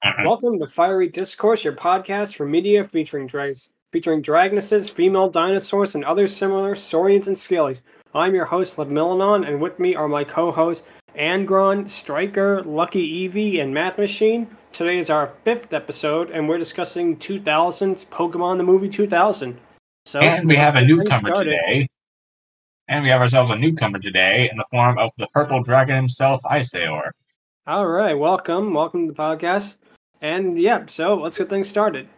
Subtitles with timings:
[0.00, 0.22] Uh-huh.
[0.24, 6.04] Welcome to Fiery Discourse, your podcast for media featuring drags, featuring Dragonesses, female dinosaurs, and
[6.04, 7.82] other similar saurians and scalies.
[8.14, 10.84] I'm your host, Ludmillanon, and with me are my co-hosts
[11.16, 14.46] Angron, Striker, Lucky Eevee, and Math Machine.
[14.72, 19.58] Today is our fifth episode, and we're discussing 2000's Pokemon the movie 2000.
[20.06, 21.88] So, And we have a let's get things newcomer today.
[22.88, 26.42] And we have ourselves a newcomer today in the form of the purple dragon himself,
[26.44, 27.10] Isaor.
[27.66, 29.76] All right, welcome, welcome to the podcast.
[30.20, 32.08] And yeah, so let's get things started.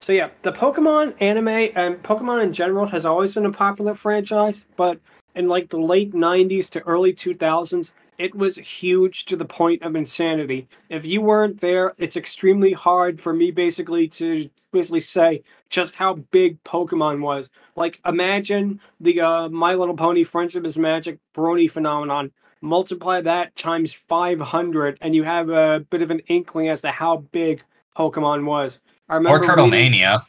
[0.00, 4.64] So yeah, the Pokemon anime and Pokemon in general has always been a popular franchise,
[4.76, 4.98] but
[5.34, 9.96] in like the late 90s to early 2000s, it was huge to the point of
[9.96, 10.68] insanity.
[10.88, 16.14] If you weren't there, it's extremely hard for me basically to basically say just how
[16.30, 17.50] big Pokemon was.
[17.76, 23.92] Like imagine the uh, My Little Pony Friendship is Magic Brony phenomenon multiply that times
[23.92, 27.62] 500 and you have a bit of an inkling as to how big
[27.94, 30.20] pokemon was i remember Or Turtle reading- Mania.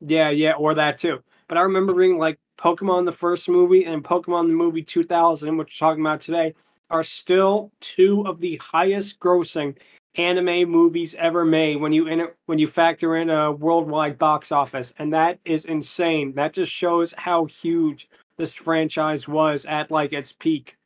[0.00, 4.02] yeah yeah or that too but i remember reading like pokemon the first movie and
[4.02, 6.52] pokemon the movie 2000 which we're talking about today
[6.90, 9.76] are still two of the highest grossing
[10.16, 14.52] anime movies ever made when you in it when you factor in a worldwide box
[14.52, 20.12] office and that is insane that just shows how huge this franchise was at like
[20.12, 20.76] its peak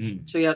[0.00, 0.28] Mm.
[0.28, 0.54] So yeah,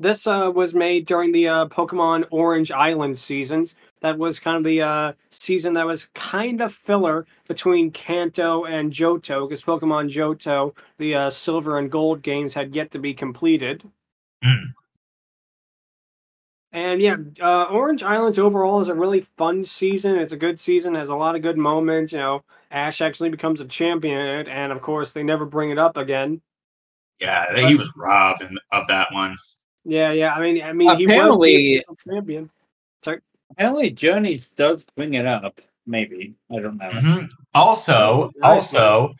[0.00, 3.76] this uh, was made during the uh, Pokemon Orange Island seasons.
[4.00, 8.90] That was kind of the uh, season that was kind of filler between Kanto and
[8.90, 13.84] Johto, because Pokemon Johto, the uh, Silver and Gold games, had yet to be completed.
[14.42, 14.72] Mm.
[16.72, 20.16] And yeah, uh, Orange Islands overall is a really fun season.
[20.16, 22.12] It's a good season, has a lot of good moments.
[22.12, 25.98] You know, Ash actually becomes a champion and of course, they never bring it up
[25.98, 26.40] again.
[27.18, 29.36] Yeah, he was robbed in- of that one.
[29.84, 30.34] Yeah, yeah.
[30.34, 32.50] I mean, I mean, he was Apparently- the official champion.
[33.52, 35.60] Apparently, Journeys does bring it up.
[35.84, 36.90] Maybe I don't know.
[36.90, 37.28] Mhm.
[37.52, 39.12] Also, also,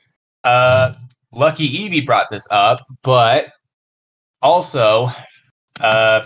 [0.45, 0.95] uh,
[1.33, 3.53] Lucky Eevee brought this up, but
[4.41, 5.11] also,
[5.81, 6.25] uh,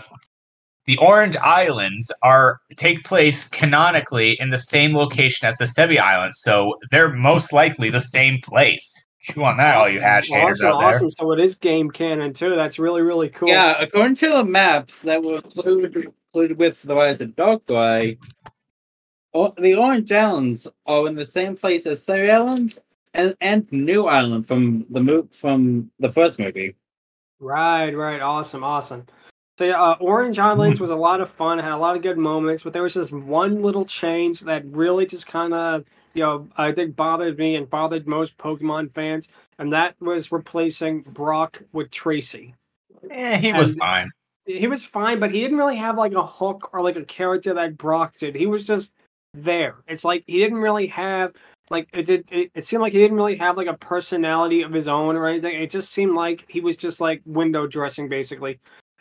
[0.85, 6.41] the Orange Islands are take place canonically in the same location as the Sevii Islands,
[6.43, 9.04] so they're most likely the same place.
[9.25, 10.89] Chew on that, all you Ash haters awesome, out there.
[10.91, 11.11] awesome.
[11.11, 12.55] So it is game canon too.
[12.55, 13.49] That's really, really cool.
[13.49, 18.19] Yeah, according to the maps that were included, included with the Rise of Darkrai,
[19.33, 22.79] o- the Orange Islands are in the same place as Surrey Islands
[23.15, 26.77] and, and New Island from the mo- from the first movie.
[27.41, 28.21] Right, right.
[28.21, 29.07] Awesome, awesome.
[29.57, 31.59] So yeah, uh, Orange Islands was a lot of fun.
[31.59, 35.07] Had a lot of good moments, but there was just one little change that really
[35.07, 39.73] just kind of, you know, I think bothered me and bothered most Pokemon fans, and
[39.73, 42.55] that was replacing Brock with Tracy.
[43.11, 44.11] Eh, he was fine.
[44.47, 47.53] he was fine, but he didn't really have like a hook or like a character
[47.55, 48.35] that Brock did.
[48.35, 48.95] He was just
[49.35, 49.77] there.
[49.89, 51.33] It's like he didn't really have
[51.71, 52.25] like it did.
[52.31, 55.27] It, it seemed like he didn't really have like a personality of his own or
[55.27, 55.61] anything.
[55.61, 58.53] It just seemed like he was just like window dressing basically.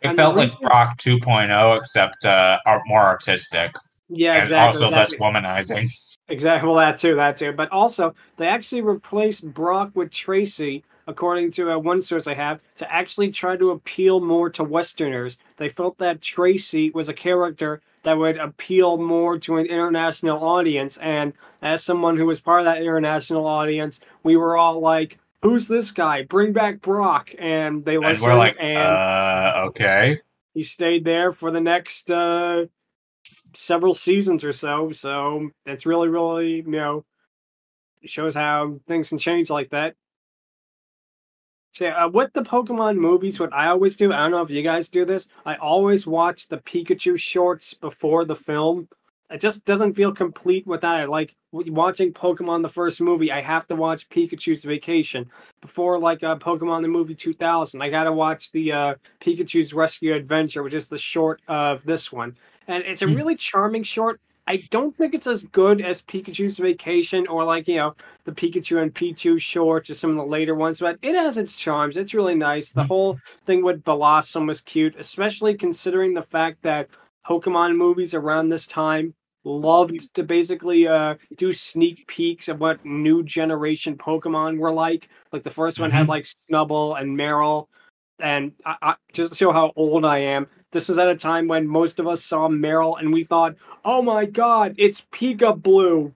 [0.02, 3.74] It and felt like reason- Brock 2.0, except uh, art- more artistic
[4.10, 4.68] Yeah, and exactly.
[4.84, 5.18] also exactly.
[5.20, 5.90] less womanizing.
[6.30, 6.68] Exactly.
[6.68, 7.16] Well, that too.
[7.16, 7.52] That too.
[7.52, 12.62] But also, they actually replaced Brock with Tracy, according to uh, one source I have,
[12.76, 15.38] to actually try to appeal more to Westerners.
[15.58, 20.98] They felt that Tracy was a character that would appeal more to an international audience.
[20.98, 25.68] And as someone who was part of that international audience, we were all like, "Who's
[25.68, 26.24] this guy?
[26.24, 30.22] Bring back Brock!" And they And listened, we're like, and uh, okay.
[30.54, 32.66] he stayed there for the next uh,
[33.54, 34.92] several seasons or so.
[34.92, 37.06] So it's really, really, you know,
[38.06, 39.96] shows how things can change like that.
[41.74, 44.62] So uh, with the Pokemon movies, what I always do, I don't know if you
[44.62, 48.88] guys do this, I always watch the Pikachu shorts before the film.
[49.32, 51.10] It just doesn't feel complete without it.
[51.10, 55.28] Like watching Pokemon the first movie, I have to watch Pikachu's Vacation
[55.62, 57.82] before like uh, Pokemon the movie 2000.
[57.82, 62.12] I got to watch the uh, Pikachu's Rescue Adventure, which is the short of this
[62.12, 62.38] one.
[62.68, 63.16] And it's a Hmm.
[63.16, 64.20] really charming short.
[64.46, 67.96] I don't think it's as good as Pikachu's Vacation or like, you know,
[68.26, 71.56] the Pikachu and Pichu shorts or some of the later ones, but it has its
[71.56, 71.96] charms.
[71.96, 72.72] It's really nice.
[72.74, 72.88] The Hmm.
[72.88, 76.90] whole thing with Blossom was cute, especially considering the fact that
[77.26, 79.14] Pokemon movies around this time
[79.46, 85.08] loved to basically uh, do sneak peeks of what new generation Pokemon were like.
[85.32, 86.10] Like the first one had Mhm.
[86.10, 87.68] like Snubbull and Marill.
[88.20, 91.48] and I, I, just to show how old I am, this was at a time
[91.48, 93.56] when most of us saw Marill and we thought,
[93.86, 96.12] "Oh my God, it's Pikablu."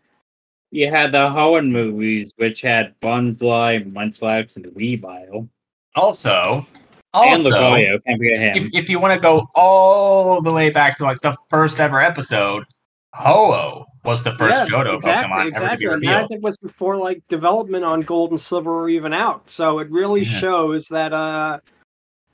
[0.72, 5.48] You had the Hoenn movies, which had Bonsly, Munchlax, and Weavile.
[5.96, 6.66] Also,
[7.14, 8.64] and also, Lucario, can't forget him.
[8.64, 12.02] if, if you want to go all the way back to like the first ever
[12.02, 12.66] episode,
[13.14, 15.88] Ho-Oh was the first Johto exactly, Pokemon exactly.
[15.88, 19.14] ever to be And that was before like development on Gold and Silver were even
[19.14, 20.40] out, so it really Yeah.
[20.40, 21.60] shows that uh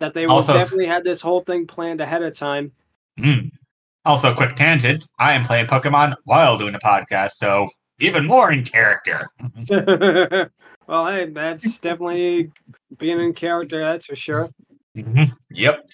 [0.03, 2.73] that they Also- definitely had this whole thing planned ahead of time.
[3.17, 3.51] Mm.
[4.03, 7.69] Also, quick tangent: I am playing Pokemon while doing a podcast, so
[7.99, 9.29] even more in character.
[10.87, 12.51] well, hey, that's definitely
[12.97, 14.49] being in character, that's for sure.
[14.97, 15.31] Mhm.
[15.51, 15.89] Yep.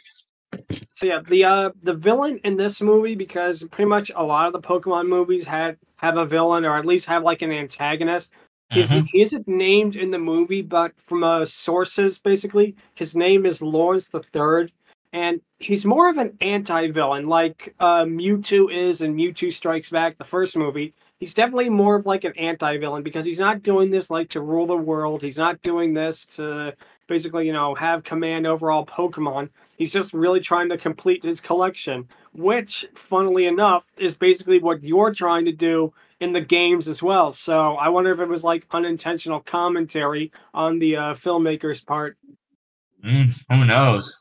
[0.96, 4.54] So yeah, the uh the villain in this movie, because pretty much a lot of
[4.54, 8.34] the Pokemon movies had have a villain or at least have like an antagonist.
[8.72, 9.08] He's, Mhm.
[9.12, 14.10] he isn't named in the movie, but from uh, sources, basically, his name is Lawrence
[14.10, 14.72] the Third,
[15.12, 20.24] and he's more of an anti-villain, like uh, Mewtwo is in Mewtwo Strikes Back, the
[20.24, 20.94] first movie.
[21.20, 24.68] He's definitely more of like an anti-villain because he's not doing this like to rule
[24.68, 25.22] the world.
[25.22, 26.74] He's not doing this to
[27.08, 29.50] basically, you know, have command over all Pokemon.
[29.78, 35.14] He's just really trying to complete his collection, which, funnily enough, is basically what you're
[35.14, 37.32] trying to do in the games as well.
[37.32, 42.18] So I wonder if it was like unintentional commentary on the uh, filmmaker's part.
[43.04, 44.16] Mm, who knows?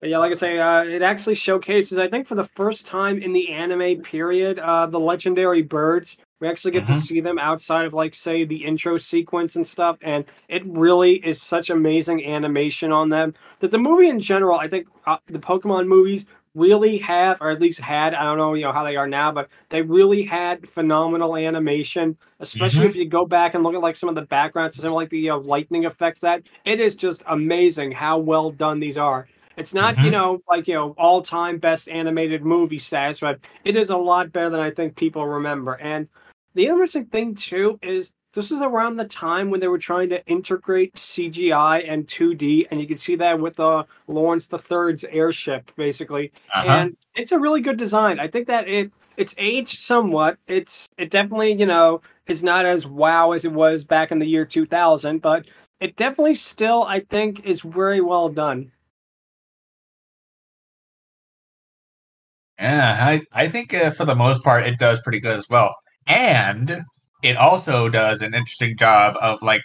[0.00, 3.22] But yeah, like I say, uh, it actually showcases, I think, for the first time
[3.22, 6.18] in the anime period, uh, the legendary birds.
[6.40, 7.00] We actually get to Mhm.
[7.00, 9.98] see them outside of, like, say, the intro sequence and stuff.
[10.02, 14.66] And it really is such amazing animation on them that the movie in general, I
[14.66, 18.64] think uh, the Pokemon movies really have, or at least had, I don't know, you
[18.64, 22.88] know, how they are now, but they really had phenomenal animation, especially Mhm.
[22.88, 25.10] if you go back and look at, like, some of the backgrounds, some of, like,
[25.10, 29.28] the uh, lightning effects that it is just amazing how well done these are.
[29.56, 30.12] It's not, you Mhm.
[30.12, 34.32] know, like, you know, all time best animated movie status, but it is a lot
[34.32, 35.74] better than I think people remember.
[35.80, 36.08] And
[36.54, 40.24] the interesting thing, too, is this is around the time when they were trying to
[40.26, 45.70] integrate CGI and 2D, and you can see that with the Lawrence the Third's airship,
[45.76, 46.32] basically.
[46.54, 46.68] Uh-huh.
[46.68, 48.18] And it's a really good design.
[48.18, 50.38] I think that it it's aged somewhat.
[50.46, 54.26] It's it definitely, you know, is not as wow as it was back in the
[54.26, 55.44] year 2000, but
[55.80, 58.72] it definitely still, I think, is very well done.
[62.58, 65.74] Yeah, I, I think uh, for the most part it does pretty good as well.
[66.06, 66.82] And
[67.22, 69.62] it also does an interesting job of like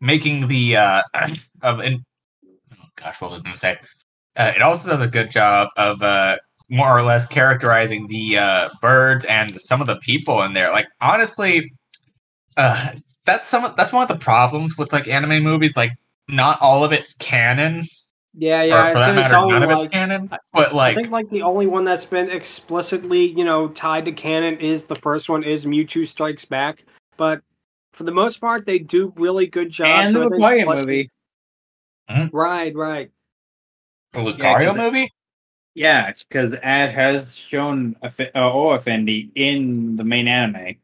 [0.00, 1.02] making the uh
[1.62, 2.04] of in
[2.72, 3.76] oh gosh, what was I gonna say?
[4.36, 6.36] Uh, it also does a good job of uh
[6.70, 10.70] more or less characterizing the uh birds and some of the people in there.
[10.70, 11.72] Like honestly,
[12.56, 12.92] uh
[13.26, 15.92] that's some that's one of the problems with like anime movies, like
[16.28, 17.82] not all of it's canon,
[18.36, 18.88] Yeah, or yeah.
[18.92, 20.28] for that it's, it's matter, all none of it's like- canon.
[20.32, 24.12] I- But I think like the only one that's been explicitly, you know, tied to
[24.12, 26.84] canon is the first one is Mewtwo Strikes Back.
[27.16, 27.42] But
[27.92, 29.86] for the most part, they do really good job.
[29.86, 31.10] and so the think Lucario plus- movie.
[32.32, 33.10] Right, right.
[34.12, 35.10] the Lucario 'cause it- movie.
[35.76, 40.76] Yeah, because Ad has shown Aff- uh, Offendy in the main anime.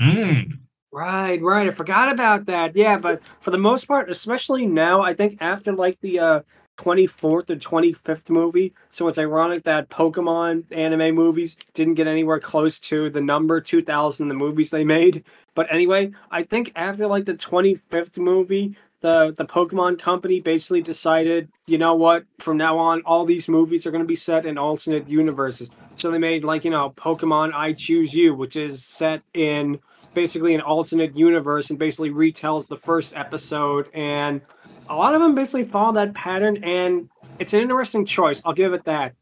[0.00, 0.58] Mm.
[0.96, 1.66] Right, right.
[1.68, 2.74] I forgot about that.
[2.74, 6.40] Yeah, but for the most part, especially now, I think after like the uh
[6.78, 12.78] 24th or 25th movie, so it's ironic that Pokemon anime movies didn't get anywhere close
[12.80, 15.22] to the number 2000 the movies they made.
[15.54, 21.50] But anyway, I think after like the 25th movie, the the Pokemon company basically decided,
[21.66, 24.56] you know what, from now on all these movies are going to be set in
[24.56, 25.70] alternate universes.
[25.96, 29.78] So they made like, you know, Pokemon I Choose You, which is set in
[30.16, 34.40] basically an alternate universe and basically retells the first episode and
[34.88, 37.08] a lot of them basically follow that pattern and
[37.38, 39.12] it's an interesting choice i'll give it that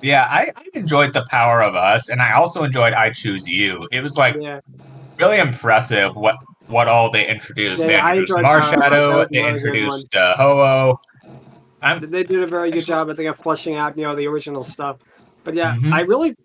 [0.00, 3.88] Yeah, I, I enjoyed the power of us, and I also enjoyed I Choose You.
[3.90, 4.60] It was like yeah
[5.18, 6.36] really impressive what
[6.68, 7.82] what all they introduced.
[7.82, 8.70] they Yeah, I introduced enjoyed Power of Us.
[8.70, 9.28] That Marshadow.
[9.30, 11.00] They introduced uh, Ho-Oh.
[11.82, 14.26] I'm they did a very good job i think of fleshing out you know the
[14.26, 14.96] original stuff
[15.44, 15.92] but yeah Mhm.
[15.92, 16.36] i really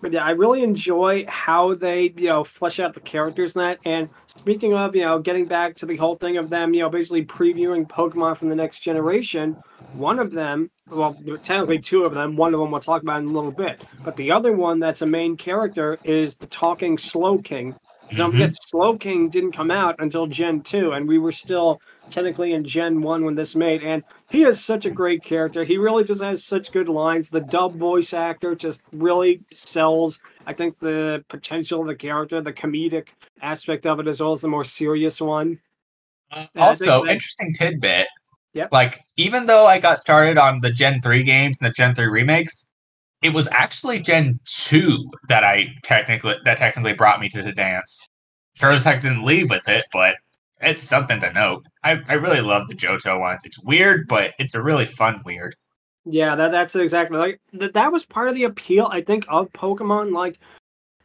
[0.00, 3.78] but yeah i really enjoy how they you know flesh out the characters in that.
[3.84, 6.90] And speaking of you know getting back to the whole thing of them you know
[6.90, 9.56] basically previewing pokemon from the next generation
[9.92, 13.28] one of them well technically two of them one of them we'll talk about in
[13.28, 17.76] a little bit but the other one that's a main character is the talking Slowking
[18.12, 18.76] don't forget mm-hmm.
[18.76, 21.80] Slowking didn't come out until gen 2 and we were still
[22.10, 25.78] technically in gen 1 when this made and he is such a great character he
[25.78, 30.78] really just has such good lines the dub voice actor just really sells i think
[30.80, 33.08] the potential of the character the comedic
[33.42, 35.58] aspect of it as well as the more serious one
[36.32, 38.06] Uh, think also, that- interesting tidbit.
[38.54, 38.72] Yep.
[38.72, 42.06] Like, even though I got started on the Gen 3 games and the Gen 3
[42.06, 42.72] remakes,
[43.22, 48.06] it was actually Gen 2 that I technically that technically brought me to the dance.
[48.62, 50.16] I didn't leave with it, but
[50.60, 51.64] it's something to note.
[51.84, 53.42] I, I really love the Johto ones.
[53.44, 55.54] It's weird, but it's a really fun weird.
[56.04, 57.74] Yeah, that that's exactly like that.
[57.74, 60.12] That was part of the appeal, I think, of Pokemon.
[60.12, 60.38] Like,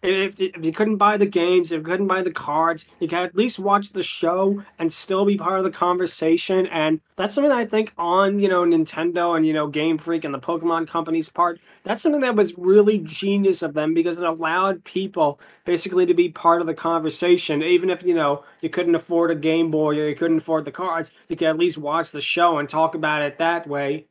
[0.06, 3.20] if if you couldn't buy the games, if you couldn't buy the cards, you could
[3.20, 6.68] at least watch the show and still be part of the conversation.
[6.68, 10.24] And that's something that I think on you know Nintendo and you know Game Freak
[10.24, 11.60] and the Pokemon company's part.
[11.84, 16.30] That's something that was really genius of them because it allowed people basically to be
[16.30, 20.08] part of the conversation, even if you know you couldn't afford a Game Boy or
[20.10, 21.12] you couldn't afford the cards.
[21.30, 24.08] You could at least watch the show and talk about it that way.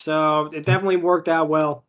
[0.00, 1.84] So it definitely worked out well.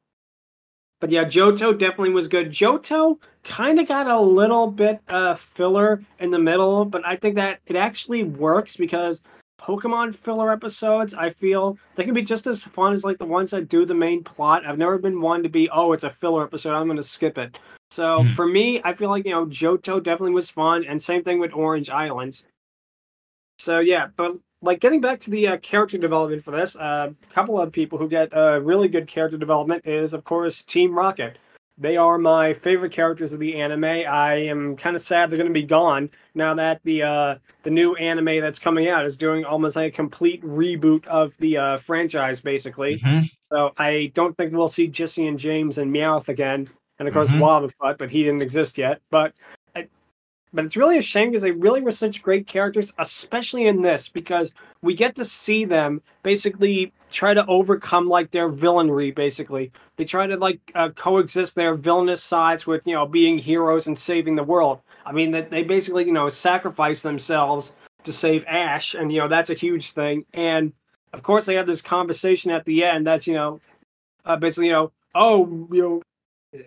[1.06, 2.50] But yeah, Johto definitely was good.
[2.50, 7.36] Johto kind of got a little bit uh, filler in the middle, but I think
[7.36, 9.22] that it actually works because
[9.62, 13.52] Pokemon filler episodes, I feel they can be just as fun as like the ones
[13.52, 14.66] that do the main plot.
[14.66, 17.38] I've never been one to be, oh, it's a filler episode, I'm going to skip
[17.38, 17.60] it.
[17.92, 18.32] So Hmm.
[18.32, 21.54] for me, I feel like you know Johto definitely was fun, and same thing with
[21.54, 22.46] Orange Islands.
[23.60, 27.34] So yeah, but like getting back to the uh, character development for this, uh, a
[27.34, 31.38] couple of people who get uh, really good character development is of course Team Rocket.
[31.78, 33.84] They are my favorite characters of the anime.
[33.84, 37.70] I am kind of sad they're going to be gone now that the uh, the
[37.70, 41.78] new anime that's coming out is doing almost like a complete reboot of the uh,
[41.78, 43.00] franchise, basically.
[43.00, 43.30] Mhm.
[43.42, 47.30] So I don't think we'll see Jessie and James and Meowth again, and of course
[47.30, 47.40] Mhm.
[47.42, 49.02] Wobbuffet, but he didn't exist yet.
[49.12, 49.34] But
[50.56, 54.08] but it's really a shame because they really were such great characters, especially in this,
[54.08, 59.14] because we get to see them basically try to overcome like their villainry.
[59.14, 63.88] Basically, they try to like uh, coexist their villainous sides with you know being heroes
[63.88, 64.80] and saving the world.
[65.06, 67.74] I mean that they basically you know sacrifice themselves
[68.06, 70.26] to save Ash, and you know that's a huge thing.
[70.34, 70.72] And
[71.12, 73.60] of course, they have this conversation at the end that's you know
[74.24, 76.02] uh, basically you know oh you know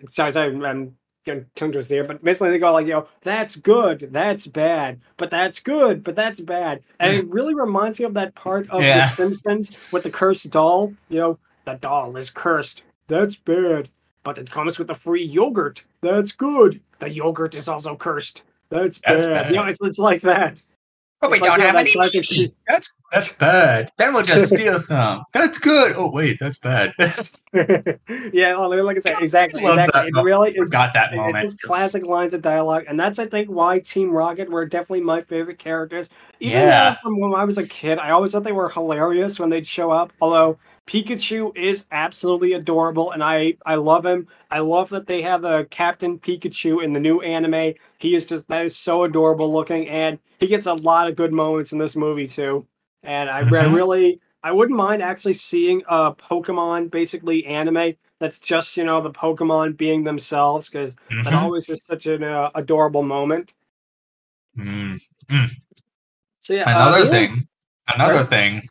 [0.07, 0.95] sorry, sorry I'm
[1.33, 4.99] getting tongue twisted here, but basically they go like you know that's good, that's bad,
[5.17, 8.81] but that's good, but that's bad, and it really reminds me of that part of
[8.81, 8.99] Yeah.
[8.99, 10.93] The Simpsons with the cursed doll.
[11.09, 13.89] You know the doll is cursed, that's bad,
[14.23, 16.81] but it comes with a free yogurt, that's good.
[16.99, 18.43] The yogurt is also cursed.
[18.69, 19.21] That's bad.
[19.21, 20.59] That's You know, it's, it's like that.
[21.21, 22.53] But we It's like, don't yeah, have that's any like meat.
[22.67, 23.91] That's that's bad.
[23.97, 25.23] Then we'll just steal some.
[25.33, 25.93] That's good.
[25.97, 26.93] Oh wait, that's bad.
[28.33, 29.91] yeah, like like I said, exactly, Love exactly.
[30.01, 30.25] that It moment.
[30.25, 31.45] really is Forgot that It's moment.
[31.45, 35.21] just classic lines of dialogue, and that's I think why Team Rocket were definitely my
[35.21, 36.09] favorite characters.
[36.39, 36.95] Even Yeah.
[37.03, 39.91] from when I was a kid, I always thought they were hilarious when they'd show
[39.91, 40.13] up.
[40.21, 40.57] Although
[40.89, 44.27] Pikachu is absolutely adorable, and I I love him.
[44.49, 47.75] I love that they have a Captain Pikachu in the new anime.
[47.99, 51.31] He is just that is so adorable looking, and he gets a lot of good
[51.31, 52.65] moments in this movie too.
[53.03, 53.75] And I, I Mhm.
[53.75, 59.11] really I wouldn't mind actually seeing a Pokemon basically anime that's just you know the
[59.11, 61.39] Pokemon being themselves because that Mhm.
[61.39, 63.53] always is such an uh, adorable moment.
[64.57, 64.99] Mm.
[66.39, 67.47] So yeah, uh, Another the only- thing.
[67.93, 68.25] Another Sorry?
[68.27, 68.61] thing.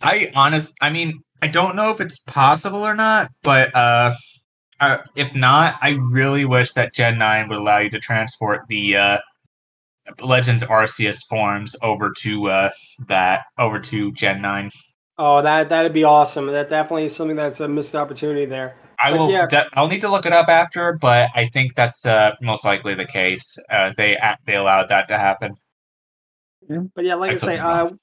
[0.00, 0.74] I honest.
[0.80, 4.12] I mean, I don't know if it's possible or not, but uh,
[4.80, 8.96] uh, if not, I really wish that Gen Nine would allow you to transport the
[8.96, 9.18] uh,
[10.20, 12.70] Legends Arceus forms over to uh,
[13.08, 14.70] that over to Gen Nine.
[15.18, 16.46] Oh, that that'd be awesome.
[16.46, 18.76] That definitely is something that's a missed opportunity there.
[19.02, 19.30] I But will.
[19.30, 19.46] yeah.
[19.46, 22.94] de- I'll need to look it up after, but I think that's uh, most likely
[22.94, 23.58] the case.
[23.70, 25.54] Uh, they they allowed that to happen.
[26.68, 27.88] But yeah, like I, I say, could uh, wrong.
[27.88, 27.98] so- sorry,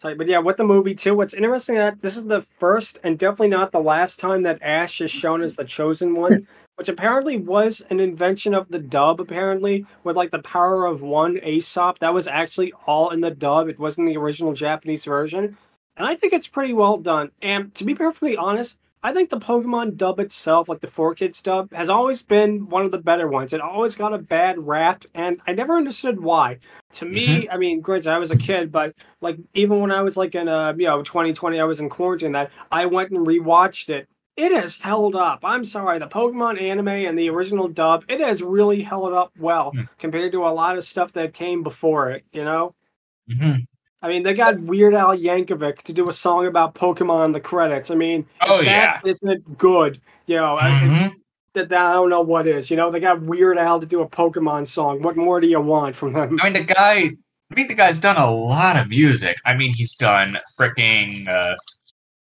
[0.00, 3.48] but yeah, with the movie too, what's interesting that this is the first and definitely
[3.48, 7.82] not the last time that Ash is shown as the chosen one, which apparently was
[7.90, 9.20] an invention of the dub.
[9.20, 13.68] Apparently, with like the power of one Aesop, that was actually all in the dub.
[13.68, 15.56] It wasn't the original Japanese version,
[15.96, 17.32] and I think it's pretty well done.
[17.42, 18.78] And to be perfectly honest.
[19.02, 22.90] I think the Pokemon dub itself, like the 4Kids dub, has always been one of
[22.90, 23.52] the better ones.
[23.52, 26.58] It always got a bad rap, and I never understood why
[26.92, 30.16] to me, I mean, granted, I was a kid, but like even when I was
[30.16, 32.32] like in uh you know 2020, I was in quarantine.
[32.32, 34.08] That I went and rewatched it.
[34.36, 35.40] It has held up.
[35.44, 39.72] I'm sorry, the Pokemon anime and the original dub, it has really held up well
[39.72, 39.82] Hmm.
[39.98, 42.24] compared to a lot of stuff that came before it.
[42.32, 42.74] You know,
[43.30, 43.66] Mhm.
[44.00, 47.40] I mean, they got Weird Al Yankovic to do a song about Pokemon in the
[47.40, 47.90] credits.
[47.90, 50.00] I mean, if Oh, that isn't good.
[50.26, 51.12] You know, I- Mhm.
[51.54, 52.70] that I don't know what is.
[52.70, 55.02] You know, they got Weird Al to do a Pokemon song.
[55.02, 56.38] What more do you want from them?
[56.40, 57.10] I mean, the guy.
[57.50, 59.36] I mean, the guy's done a lot of music.
[59.46, 61.28] I mean, he's done freaking.
[61.28, 61.56] Uh,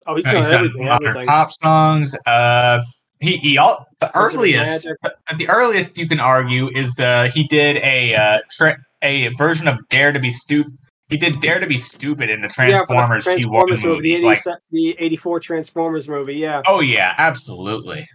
[0.09, 0.85] Oh, he's he's done done everything.
[0.85, 1.27] modern Everything.
[1.27, 2.15] pop songs.
[2.25, 2.81] Uh,
[3.19, 4.97] he he all the Wizard earliest Magic.
[5.37, 9.79] the earliest you can argue is uh he did a uh tra- a version of
[9.89, 10.77] Dare to be Stupid.
[11.09, 14.21] He did Dare to be Stupid in the Yeah, the Transformers, Transformers P1 movie, the,
[14.21, 14.25] movie.
[14.25, 16.61] Like, the 84 Transformers movie, yeah.
[16.67, 18.05] oh yeah, absolutely.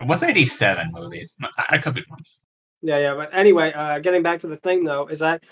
[0.00, 1.24] It was eighty seven movie?
[1.70, 2.18] I could be wrong.
[2.82, 3.14] Yeah, yeah.
[3.14, 5.44] But anyway, uh, getting back to the thing though, is that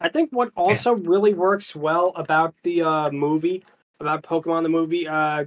[0.00, 3.62] I think what also really works well about the uh, movie,
[4.00, 5.44] about Pokemon the movie, uh,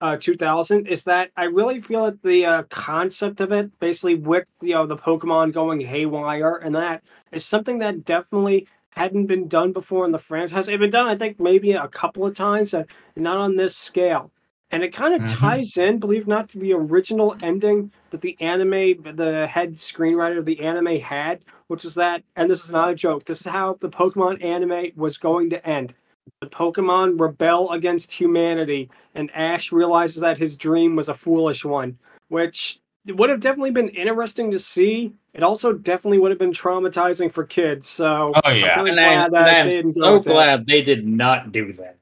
[0.00, 4.48] uh, 2000, is that I really feel that the uh, concept of it, basically with
[4.62, 7.02] you know the Pokemon going haywire and that,
[7.32, 10.68] is something that definitely hadn't been done before in the franchise.
[10.68, 14.32] It's been done, I think, maybe a couple of times, and not on this scale.
[14.70, 15.38] And it kind of Mhm.
[15.38, 20.38] ties in, believe it not, to the original ending that the anime, the head screenwriter
[20.38, 23.46] of the anime had, which is that, and this is not a joke, this is
[23.46, 25.94] how the Pokemon anime was going to end.
[26.40, 31.98] The Pokemon rebel against humanity, and Ash realizes that his dream was a foolish one,
[32.28, 35.12] which would have definitely been interesting to see.
[35.34, 37.88] It also definitely would have been traumatizing for kids.
[37.88, 38.80] So Oh yeah.
[38.80, 40.30] I'm And glad I'm, and they I'm didn't so with that.
[40.30, 41.96] glad they did not do that.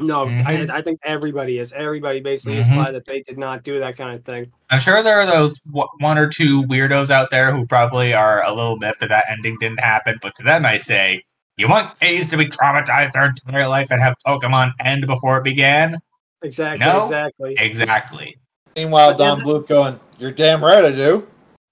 [0.00, 0.46] no, Mhm.
[0.70, 1.72] I, I think everybody is.
[1.72, 2.74] Everybody basically is Mhm.
[2.74, 4.50] glad that they did not do that kind of thing.
[4.70, 8.44] I'm sure there are those w- one or two weirdos out there who probably are
[8.44, 10.18] a little miffed that that ending didn't happen.
[10.20, 11.22] But to them, I say,
[11.56, 15.44] you want kids to be traumatized their entire life and have Pokemon end before it
[15.44, 15.98] began?
[16.42, 17.04] Exactly, No.
[17.04, 17.54] exactly.
[17.58, 18.36] Exactly.
[18.76, 21.26] Meanwhile, Don Bluth going, "You're damn right I do."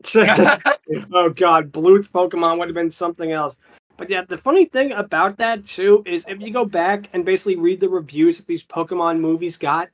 [0.14, 3.56] oh god, Bluth Pokemon would have been something else.
[3.97, 7.56] But yeah, the funny thing about that too is if you go back and basically
[7.56, 9.88] read the reviews that these Pokemon movies got,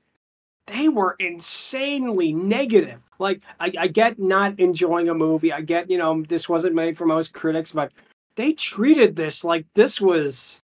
[0.67, 3.01] they were insanely negative.
[3.21, 5.53] Like I, I get not enjoying a movie.
[5.53, 7.93] I get, you know, this wasn't made for most critics, but
[8.35, 10.65] they treated this like this was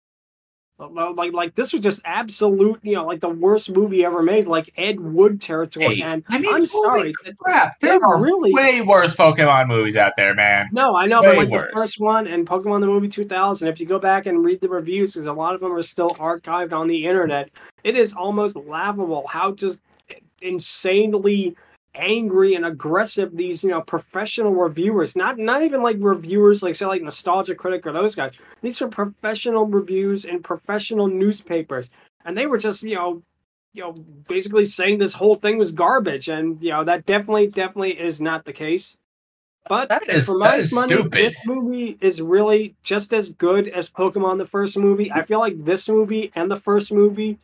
[0.78, 4.72] like like this was just absolute, you know, like the worst movie ever made, like
[4.76, 5.96] Ed Wood territory.
[5.96, 7.12] Hey, and I mean, I'm sorry.
[7.38, 7.78] crap!
[7.80, 10.66] There are really- way worse Pokemon movies out there, man.
[10.72, 11.70] No, I know, Way but like worse.
[11.70, 14.68] the first one and Pokemon the movie 2000, if you go back and read the
[14.68, 17.50] reviews, because a lot of them are still archived on the internet,
[17.84, 19.80] it is almost laughable how just
[20.42, 21.56] insanely
[21.94, 26.86] angry and aggressive these you know professional reviewers not not even like reviewers like say
[26.86, 31.90] like nostalgia critic or those guys these are professional reviews in professional newspapers
[32.24, 33.22] and they were just you know
[33.74, 33.92] you know
[34.28, 38.44] basically saying this whole thing was garbage and you know that definitely definitely is not
[38.44, 38.96] the case
[39.68, 41.12] but That is- for my money, stupid.
[41.12, 45.10] this movie is really just as good as Pokemon the first movie.
[45.10, 47.38] I feel like this movie and the first movie,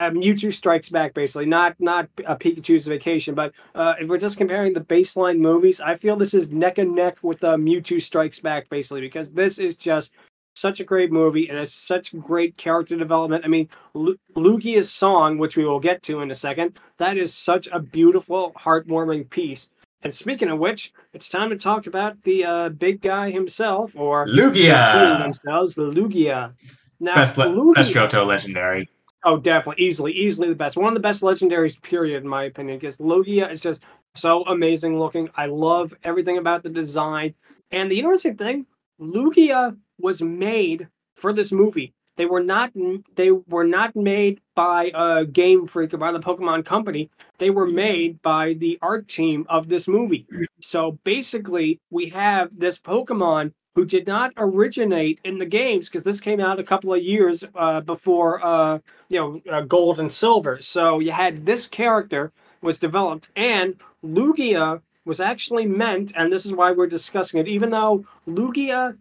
[0.00, 4.72] Mewtwo Strikes Back, basically not not uh, Pikachu's Vacation, but uh, if we're just comparing
[4.72, 8.68] the baseline movies, I feel this is neck and neck with uh, Mewtwo Strikes Back,
[8.68, 10.12] basically because this is just
[10.54, 13.44] such a great movie and it's such great character development.
[13.44, 17.32] I mean, Lu- Lugia's song, which we will get to in a second, that is
[17.32, 19.68] such a beautiful, heartwarming piece.
[20.02, 24.26] And speaking of which, it's time to talk about the uh, big guy himself, or
[24.26, 26.52] Lugia, themselves, the Lugia.
[27.00, 28.88] Now, best le- Lugia, best Johto legendary.
[29.26, 30.76] Oh, definitely, easily, easily the best.
[30.76, 33.82] One of the best legendaries, period, in my opinion, because Lugia is just
[34.14, 35.28] so amazing looking.
[35.34, 37.34] I love everything about the design.
[37.70, 38.66] And the interesting thing,
[39.00, 41.92] Lugia was made for this movie.
[42.16, 42.72] They were not
[43.14, 47.10] they were not made by a Game Freak or by the Pokemon Company.
[47.38, 50.26] They were made by the art team of this movie.
[50.60, 56.18] So basically, we have this Pokemon who did not originate in the games because this
[56.18, 58.78] came out a couple of years uh, before uh,
[59.10, 60.58] you know uh, Gold and Silver.
[60.60, 66.52] So you had this character was developed, and Lugia was actually meant, and this is
[66.54, 67.46] why we're discussing it.
[67.46, 68.96] Even though Lugia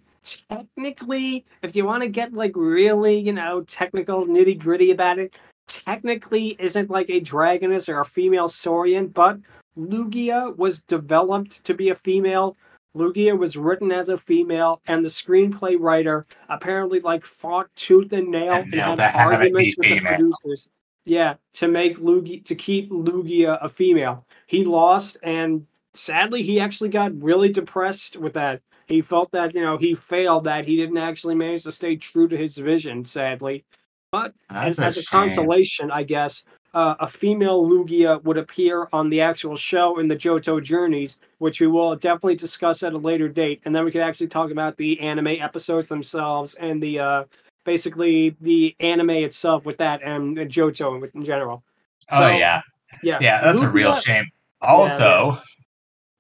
[0.50, 5.36] technically, if you want to get like really, you know, technical nitty gritty about it,
[5.68, 9.40] technically isn't like a Dragoness or a female Saurian, but
[9.78, 12.58] Lugia was developed to be a female.
[12.96, 18.30] Lugia was written as a female, and the screenplay writer apparently like fought tooth and
[18.30, 20.68] nail And and, had to have it arguments with the producers.
[21.04, 24.26] Yeah, to make Lugia to keep Lugia a female.
[24.48, 28.62] He lost, and sadly, he actually got really depressed with that.
[28.88, 32.28] He felt that you know he failed, that he didn't actually manage to stay true
[32.28, 33.06] to his vision.
[33.06, 33.66] Sadly,
[34.12, 36.44] but as, as a consolation, I guess,
[36.76, 41.62] uh, a female Lugia would appear on the actual show in the Johto Journeys, which
[41.62, 44.76] we will definitely discuss at a later date, and then we could actually talk about
[44.76, 47.24] the anime episodes themselves and the uh,
[47.64, 51.64] basically the anime itself with that and, and Johto in, in general.
[52.12, 52.62] Oh yeah,
[53.02, 54.26] Yeah, yeah, that's a real shame.
[54.62, 55.40] Also,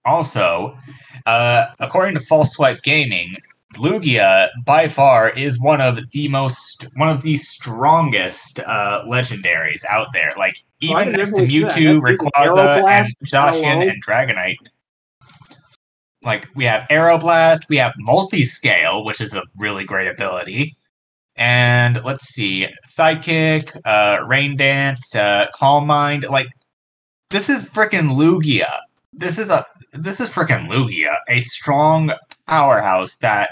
[0.06, 0.78] also,
[1.26, 3.36] uh, according to False Swipe Gaming,
[3.76, 10.08] Lugia by far is one of the most, one of the strongest uh, legendaries out
[10.14, 10.34] there.
[10.38, 11.42] Like Oh, even can next to.
[11.42, 14.58] Mewtwo, That- he's an Rayquaza, and Zacian and Dragonite.
[16.24, 20.76] like we have Aeroblast, we have Multi-Scale, which is a really great ability.
[21.38, 26.26] And let's see, Psychic, uh, Rain Dance, uh, Calm Mind.
[26.30, 26.48] Like,
[27.30, 28.80] this is freaking Lugia.
[29.12, 32.12] This is a this is freaking Lugia, a strong
[32.48, 33.50] powerhouse that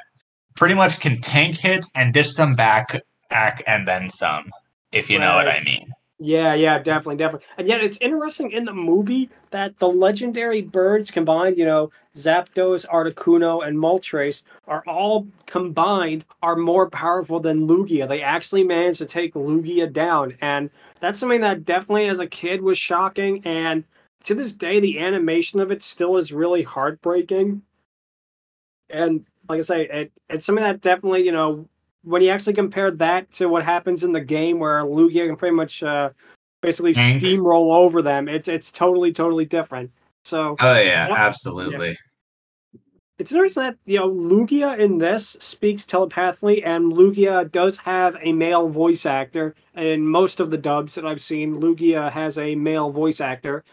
[0.56, 4.52] pretty much can tank hits and dish some back, back and then some.
[4.92, 5.92] If you know what I mean.
[6.20, 7.46] Yeah, yeah, definitely, definitely.
[7.58, 12.88] And yet it's interesting in the movie that the legendary birds combined, you know, Zapdos,
[12.88, 18.08] Articuno, and Moltres are all combined are more powerful than Lugia.
[18.08, 20.38] They actually managed to take Lugia down.
[20.40, 23.42] And that's something that definitely as a kid was shocking.
[23.44, 23.84] And
[24.24, 27.64] to this day, the animation of it still is really heartbreaking.
[28.90, 31.68] And like I say, it, it's something that definitely, you know,
[32.04, 35.56] when you actually compare that to what happens in the game where Lugia can pretty
[35.56, 36.12] much uh,
[36.62, 37.22] basically Tank.
[37.22, 39.92] steamroll over them, it's it's totally totally different.
[40.24, 41.98] So Oh yeah, absolutely.
[43.20, 48.34] it's interesting that you know Lugia in this speaks telepathically, and Lugia does have a
[48.34, 49.56] male voice actor.
[49.76, 53.64] In most of the dubs that I've seen, Lugia has a male voice actor,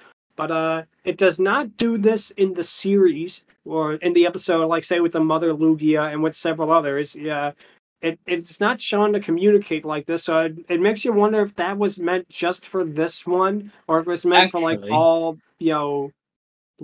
[0.40, 4.84] but uh, it does not do this in the series or in the episode, like
[4.84, 7.14] say with the mother Lugia and with several others.
[7.14, 7.52] Yeah.
[8.00, 11.54] It, it's not shown to communicate like this, so it, it makes you wonder if
[11.56, 15.38] that was meant just for this one, or if it was meant for like all
[15.58, 16.12] you know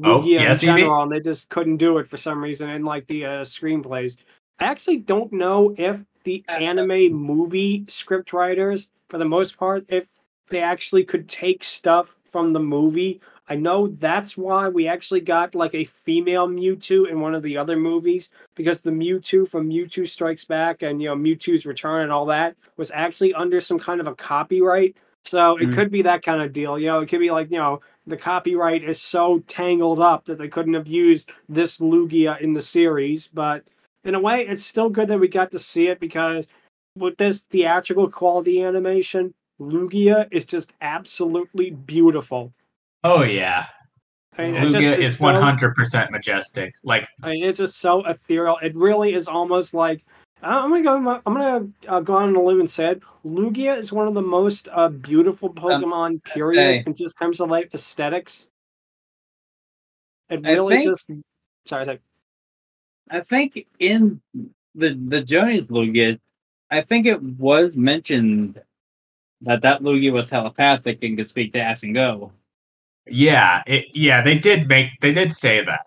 [0.03, 2.85] Oh, Lugia yes, in general, and they just couldn't do it for some reason in
[2.85, 4.19] like the uh, screenplays.
[4.59, 9.57] I actually don't know if the Uh, uh, anime movie script writers, for the most
[9.59, 10.09] part, if
[10.49, 13.19] they actually could take stuff from the movie.
[13.49, 17.57] I know that's why we actually got like a female Mewtwo in one of the
[17.57, 22.13] other movies because the Mewtwo from Mewtwo Strikes Back and you know Mewtwo's Return and
[22.13, 24.97] all that was actually under some kind of a copyright.
[25.25, 25.75] So it Mm.
[25.75, 26.79] could be that kind of deal.
[26.79, 30.37] You know, it could be like, you know, the copyright is so tangled up that
[30.37, 33.29] they couldn't have used this Lugia in the series.
[33.29, 33.65] But
[34.05, 36.47] in a way, it's still good that we got to see it because
[36.97, 42.53] with this theatrical quality animation, Lugia is just absolutely beautiful.
[43.05, 43.67] Oh yeah.
[44.39, 46.75] I mean, Lugia is one hundred percent majestic.
[46.85, 48.59] Like I mean, it's just so ethereal.
[48.63, 50.05] It really is almost like
[50.43, 51.23] I'm gonna go.
[51.25, 53.03] I'm gonna uh, go on a limb and say it.
[53.25, 56.23] Lugia is one of the most uh, beautiful Pokemon.
[56.25, 56.83] period, hey.
[56.87, 58.49] in just terms of like aesthetics.
[60.29, 61.11] It really think- just.
[61.67, 62.01] Sorry, sorry.
[63.11, 64.21] I think in
[64.75, 66.19] the the Johnny's Lugia,
[66.71, 68.61] I think it was mentioned
[69.43, 72.31] that that Lugia was telepathic and could speak to Ash and Goh.
[73.07, 75.87] yeah, it yeah, they did make they did say that.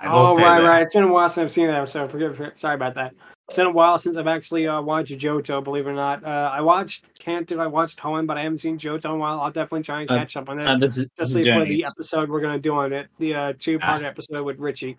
[0.00, 0.66] I will Oh say right, that.
[0.68, 0.82] right.
[0.82, 2.10] It's been a while since I've seen that episode.
[2.10, 3.14] Forgive, for- sorry about that.
[3.48, 5.62] It's been a while since I've actually uh, watched Johto.
[5.62, 7.58] Believe it or not, uh, I watched Kanto.
[7.58, 9.40] I watched Hoenn, but I haven't seen Johto in a while.
[9.40, 10.66] I'll definitely try and Uh, catch up on that.
[10.66, 13.34] Uh, this is this is especially for the episode we're gonna do on it, the
[13.34, 14.96] uh, two-part episode with Richie.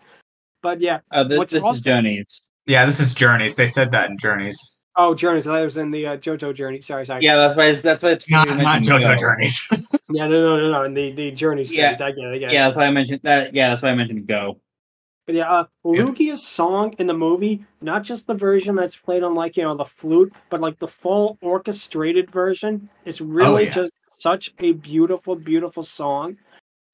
[0.62, 2.42] But yeah, Uh, this what's this awesome- is Johnny's.
[2.68, 3.56] Yeah, this is Journeys.
[3.56, 4.75] They said that in Journeys.
[4.98, 5.46] Oh, Journeys.
[5.46, 6.82] That was in the uh, Johto Journey.
[6.82, 7.24] Sorry, sorry.
[7.24, 7.72] Yeah, that's why.
[7.74, 8.10] That's why.
[8.10, 9.16] I Not specifically not JoJo Go.
[9.16, 9.68] Journeys.
[10.10, 10.84] yeah, no, no, no, no.
[10.84, 11.72] In the the Journeys.
[11.72, 11.94] Yeah.
[11.94, 12.02] Journeys.
[12.02, 12.36] I get it.
[12.36, 12.54] I get it.
[12.54, 13.54] Yeah, that's why I mentioned that.
[13.54, 14.60] Yeah, that's why I mentioned Go.
[15.26, 19.34] But yeah, uh, Lugia's song in the movie, not just the version that's played on
[19.34, 23.72] like you know the flute, but like the full orchestrated version, is really yeah.
[23.72, 26.38] just such a beautiful, beautiful song.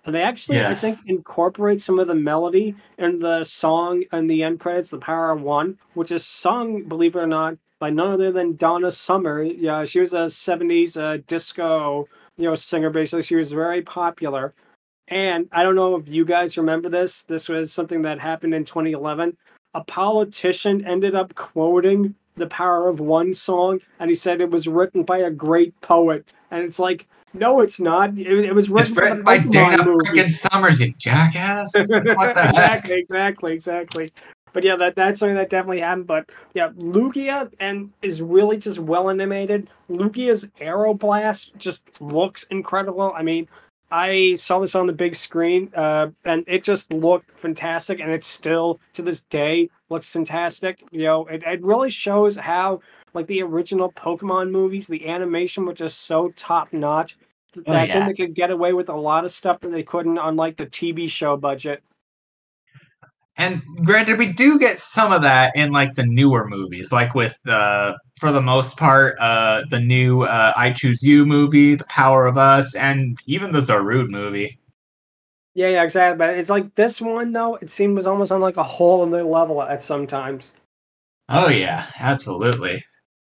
[0.05, 4.43] And they actually, I think, incorporate some of the melody in the song and the
[4.43, 8.11] end credits, "The Power of One," which is sung, believe it or not, by none
[8.11, 9.43] other than Donna Summer.
[9.43, 12.89] Yeah, she was a '70s uh, disco, you know, singer.
[12.89, 14.53] Basically, she was very popular.
[15.07, 17.23] And I don't know if you guys remember this.
[17.23, 19.37] This was something that happened in 2011.
[19.73, 24.67] A politician ended up quoting the Power of One song, and he said it was
[24.67, 26.25] written by a great poet.
[26.49, 28.17] And it's like, no, it's not.
[28.17, 31.73] It, it was written, written by Dana freaking Summers, you jackass.
[31.75, 32.89] what the heck?
[32.89, 34.09] exactly, exactly, exactly.
[34.53, 36.07] But yeah, that that's something that definitely happened.
[36.07, 39.69] But yeah, Lugia and is really just well animated.
[39.89, 43.13] Lugia's Aeroblast just looks incredible.
[43.15, 43.47] I mean,
[43.91, 48.23] I saw this on the big screen, uh, and it just looked fantastic, and it
[48.23, 50.83] still to this day looks fantastic.
[50.91, 52.81] You know, it, it really shows how
[53.13, 57.17] like the original Pokemon movies, the animation was just so top notch.
[57.67, 57.99] Oh, That yeah.
[57.99, 60.55] then they could get away with a lot of stuff that they couldn't on like
[60.55, 61.83] the TV show budget.
[63.37, 67.39] And granted, we do get some of that in like the newer movies, like with
[67.47, 72.27] uh for the most part, uh the new uh I Choose You movie, The Power
[72.27, 74.57] of Us, and even the Zarude movie.
[75.53, 76.17] Yeah, yeah, exactly.
[76.17, 77.55] But it's like this one though.
[77.55, 80.53] It seemed was almost on like a whole other level at sometimes.
[81.29, 82.83] Oh yeah, absolutely.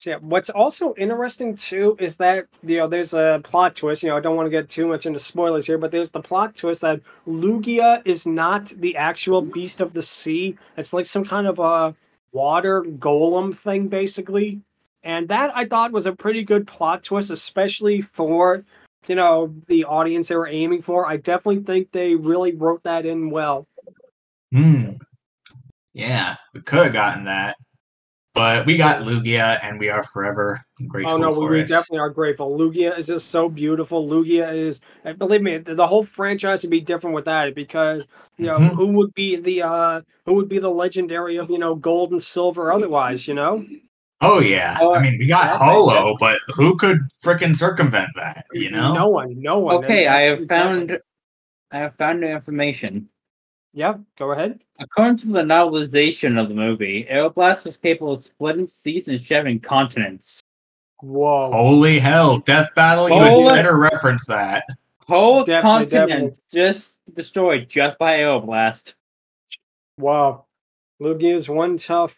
[0.06, 4.02] Yeah, what's also interesting too is that you know there's a plot twist.
[4.02, 6.22] You know, I don't want to get too much into spoilers here, but there's the
[6.22, 10.56] plot twist that Lugia is not the actual beast of the sea.
[10.78, 11.94] It's like some kind of a
[12.32, 14.62] water golem thing, basically.
[15.02, 18.64] And that I thought was a pretty good plot twist, especially for
[19.06, 21.06] you know the audience they were aiming for.
[21.06, 23.66] I definitely think they really wrote that in well.
[24.50, 24.92] Hmm.
[25.92, 27.56] Yeah, we could have gotten that,
[28.40, 31.68] but we got Lugia, and we are forever grateful Oh no, we, for we it.
[31.68, 32.58] definitely are grateful.
[32.58, 34.08] Lugia is just so beautiful.
[34.08, 34.80] Lugia is,
[35.18, 38.06] believe me, the, the whole franchise would be different without it because
[38.38, 38.74] you know Mhm.
[38.76, 42.22] who would be the uh who would be the legendary of you know gold and
[42.22, 43.62] silver otherwise, you know?
[44.22, 48.46] Oh yeah, Oh, I mean we got that- Ho-Oh, but who could frickin' circumvent that?
[48.52, 48.94] You know?
[48.94, 49.76] no one, no one.
[49.84, 50.98] Okay, I have exactly- found
[51.72, 53.10] I have found new information.
[53.72, 54.60] Yeah, go ahead.
[54.80, 59.60] According to the novelization of the movie, Aeroblast was capable of splitting seas and shattering
[59.60, 60.40] continents.
[61.00, 61.50] Whoa.
[61.52, 63.08] Holy hell, Death Battle!
[63.08, 64.64] You Holy- would better reference that.
[65.06, 68.94] Whole Definitely, continents just destroyed just by Aeroblast.
[69.98, 70.44] Wow.
[71.00, 72.16] Lugia is one tough.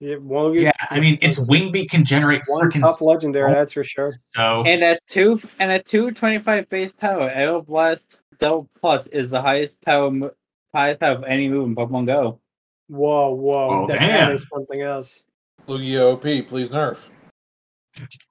[0.00, 3.84] Yeah, Lugia- Yeah, I mean its wingbeat can generate one freaking tough legendary, that's for
[3.84, 4.12] sure.
[4.24, 4.62] so.
[4.66, 9.40] And at two and at two twenty five base power, Aeroblast Double Plus is the
[9.40, 10.32] highest power mo-
[10.74, 12.40] highest power of any move in Pokemon Go.
[12.88, 13.68] Whoa, whoa.
[13.70, 14.28] Oh, that, damn.
[14.28, 15.24] that is something else.
[15.66, 16.98] Lugia OP, please nerf.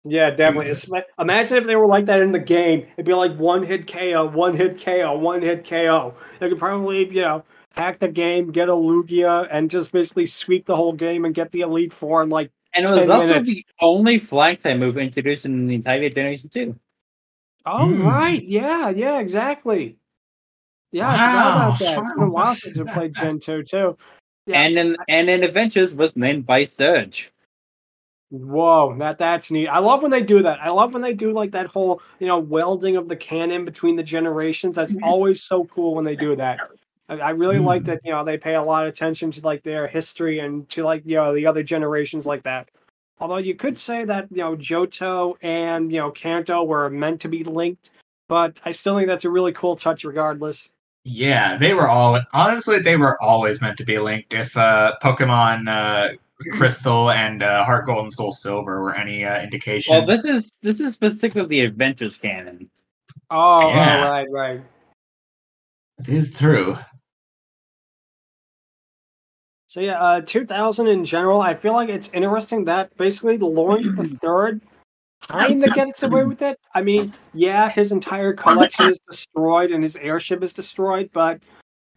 [0.04, 0.72] Yeah, definitely.
[0.72, 2.86] Espe- Imagine if they were like that in the game.
[2.98, 6.14] It'd be like one hit KO, one hit KO, one hit KO.
[6.40, 10.66] They could probably, you know, hack the game, get a Lugia, and just basically sweep
[10.66, 12.52] the whole game and get the Elite Four in like.
[12.76, 13.54] And it was 10 also minutes.
[13.54, 16.76] the only flag type move introduced in the entire Generation 2.
[17.66, 18.02] Oh, Hmm.
[18.06, 18.44] right.
[18.44, 19.98] Yeah, yeah, exactly.
[20.92, 22.00] Yeah, I forgot about that.
[22.00, 23.98] It's been a while since we played Gen 2, too.
[24.46, 24.62] Yeah.
[24.62, 27.32] And in and in Adventures was named by Surge.
[28.30, 29.68] Whoa, that that's neat.
[29.68, 30.60] I love when they do that.
[30.60, 33.96] I love when they do like that whole, you know, welding of the canon between
[33.96, 34.76] the generations.
[34.76, 36.60] That's always so cool when they do that.
[37.10, 37.86] I, I really like Mm.
[37.86, 40.84] that, you know, they pay a lot of attention to like their history and to
[40.84, 42.70] like, you know, the other generations like that.
[43.24, 47.30] Although you could say that, you know, Johto and, you know, Kanto were meant to
[47.30, 47.90] be linked,
[48.28, 50.74] but I still think that's a really cool touch regardless.
[51.06, 54.34] Yeah, they were all honestly they were always meant to be linked.
[54.34, 56.16] If uh, Pokemon uh,
[56.52, 59.94] Crystal and uh, Heart Gold and Soul Silver were any uh, indication.
[59.94, 62.70] Well, this is this is specifically the Adventures canon.
[63.30, 64.04] Oh, Yeah.
[64.06, 64.62] oh right, right.
[66.00, 66.78] it is true.
[69.74, 74.04] So yeah, uh, 2000 in general, I feel like it's interesting that basically Lawrence the
[74.22, 74.62] Third
[75.28, 76.60] kind of gets away with it.
[76.76, 81.40] I mean, yeah, his entire collection is destroyed and his airship is destroyed, but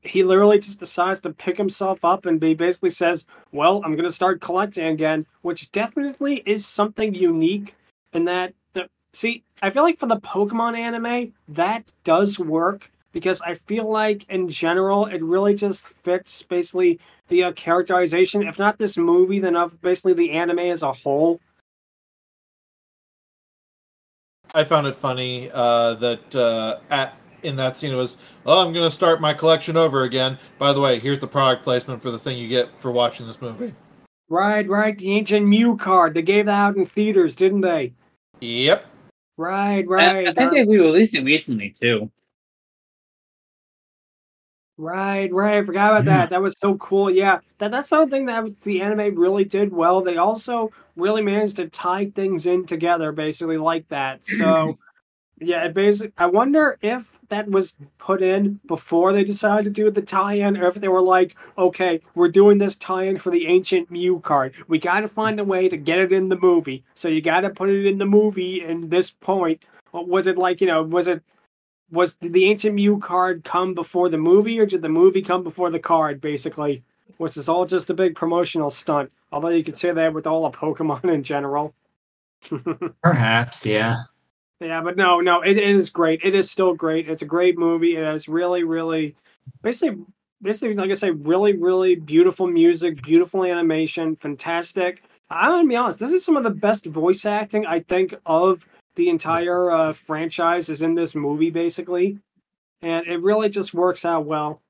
[0.01, 4.09] he literally just decides to pick himself up and he basically says, "Well, I'm going
[4.09, 7.77] to start collecting again," which definitely is something unique.
[8.15, 13.43] In that, the, see, I feel like for the Pokemon anime, that does work because
[13.43, 18.79] I feel like in general, it really just fits basically the uh, characterization, if not
[18.79, 21.41] this movie, then of basically the anime as a whole.
[24.55, 28.73] I found it funny uh, that uh, at in that scene it was, oh, I'm
[28.73, 30.39] going to start my collection over again.
[30.59, 33.41] By the way, here's the product placement for the thing you get for watching this
[33.41, 33.75] movie.
[34.29, 34.97] Right, right.
[34.97, 36.15] The ancient Mew card.
[36.15, 37.93] They gave that out in theaters, didn't they?
[38.41, 38.87] Yep.
[39.37, 40.29] Right, right.
[40.29, 42.11] I, think uh, they re-released it recently too.
[44.79, 45.57] Right, right.
[45.59, 46.19] I forgot about Yeah.
[46.19, 46.27] that.
[46.27, 46.31] Mm.
[46.31, 47.11] That was so cool.
[47.11, 50.03] Yeah, that that's something that the anime really did well.
[50.03, 54.27] They also really managed to tie things in together, basically like that.
[54.27, 54.77] So,
[55.41, 56.13] yeah, it basically.
[56.19, 60.67] I wonder if that was put in before they decided to do the tie-in, or
[60.69, 64.55] if they were like, "Okay, we're doing this tie-in for the ancient Mew card.
[64.69, 66.85] We got to find a way to get it in the movie.
[66.95, 68.63] So you got to put it in the movie.
[68.63, 69.63] In this point,
[69.93, 70.61] was it like?
[70.61, 71.23] You know, was it
[71.91, 75.43] was did the ancient Mew card come before the movie, or did the movie come
[75.43, 76.21] before the card?
[76.21, 76.83] Basically,
[77.19, 79.11] was this all just a big promotional stunt?
[79.33, 81.75] Although you could say that with all of Pokemon in general.
[83.03, 83.97] Perhaps, yeah.
[84.61, 86.21] Yeah, but no, no, it, it is great.
[86.25, 87.09] It is still great.
[87.09, 87.97] It's a great movie.
[87.97, 89.15] It has really, really,
[89.63, 90.03] basically,
[90.41, 95.03] basically, like I say, really, really beautiful music, beautiful animation, fantastic.
[95.29, 95.99] I'm gonna be honest.
[95.99, 100.69] This is some of the best voice acting I think of the entire uh, franchise
[100.69, 102.19] is in this movie, basically,
[102.83, 104.63] and it really just works out well.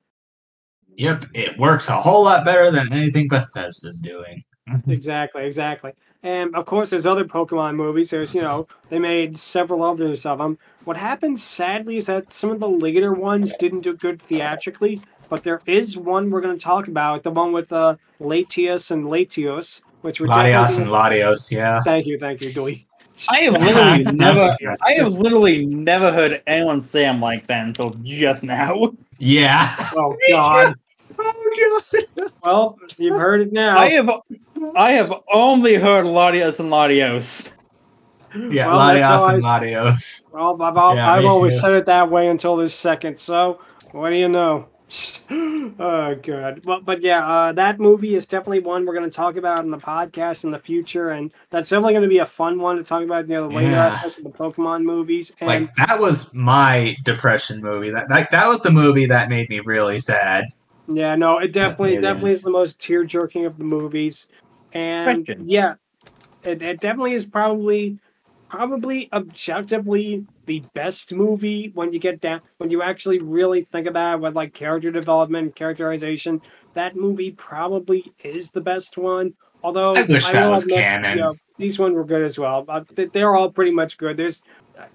[0.96, 4.42] Yep, it works a whole lot better than anything Bethesda's doing.
[4.88, 5.92] Exactly, exactly.
[6.24, 8.10] And of course, there's other Pokemon movies.
[8.10, 10.58] There's, you know, they made several others of them.
[10.82, 15.02] What happens, sadly, is that some of the later ones didn't do good theatrically.
[15.28, 19.04] But there is one we're going to talk about, the one with uh, Latios and
[19.04, 21.82] Latios, which would Latios and Latios, yeah.
[21.84, 22.86] Thank you, thank you, Dewey.
[23.28, 27.90] I have literally never, I have literally never heard anyone say I'm like that until
[28.02, 28.92] just now.
[29.18, 29.74] Yeah.
[29.96, 30.74] Oh God.
[31.18, 31.80] Oh
[32.16, 32.30] god.
[32.42, 33.76] Well, you've heard it now.
[33.76, 34.10] I have,
[34.74, 37.52] I have only heard Latios and Latios.
[38.50, 40.22] Yeah, Well, that's Latios and Latios.
[40.32, 41.60] Well, I've, al- Yeah, I've always too.
[41.60, 43.18] said it that way until this second.
[43.18, 43.60] So,
[43.92, 44.68] what do you know?
[45.30, 46.64] oh, good.
[46.64, 49.70] Well, but yeah, uh, that movie is definitely one we're going to talk about in
[49.70, 52.84] the podcast in the future, and that's definitely going to be a fun one to
[52.84, 53.28] talk about.
[53.28, 53.86] You know, the later Yeah.
[53.86, 57.90] aspects of the Pokemon movies, and Like that was my depression movie.
[57.90, 60.44] That like that was the movie that made me really sad.
[60.86, 62.02] yeah, no, it definitely amazing.
[62.02, 64.28] definitely is the most tear jerking of the movies,
[64.72, 65.48] and Question.
[65.48, 65.74] yeah,
[66.44, 67.98] it, it definitely is probably
[68.48, 74.14] probably objectively the best movie when you get down when you actually really think about
[74.14, 76.40] it with like character development characterization
[76.74, 81.18] that movie probably is the best one although I wish that was canon.
[81.18, 84.16] you know, these ones were good as well uh, they- they're all pretty much good
[84.16, 84.42] there's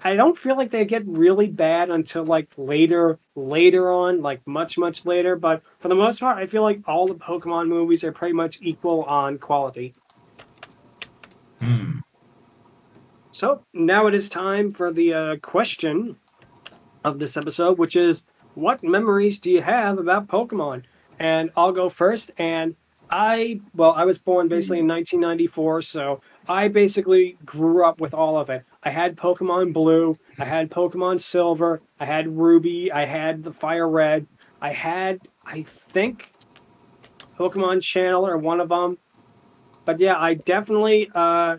[0.03, 4.77] i don't feel like they get really bad until like later later on like much
[4.77, 8.11] much later but for the most part i feel like all the pokemon movies are
[8.11, 9.93] pretty much equal on quality
[11.59, 11.99] Hmm.
[13.33, 16.17] So now it is time for the uh, question
[17.05, 20.83] of this episode, which is what memories do you have about Pokemon?
[21.17, 22.31] And I'll go first.
[22.37, 22.75] And
[23.09, 28.37] I, well, I was born basically in 1994, so I basically grew up with all
[28.37, 28.65] of it.
[28.83, 33.87] I had Pokemon Blue, I had Pokemon Silver, I had Ruby, I had the Fire
[33.87, 34.27] Red,
[34.61, 36.33] I had, I think,
[37.39, 38.97] Pokemon Channel or one of them.
[39.85, 41.57] But yeah, I definitely, uh,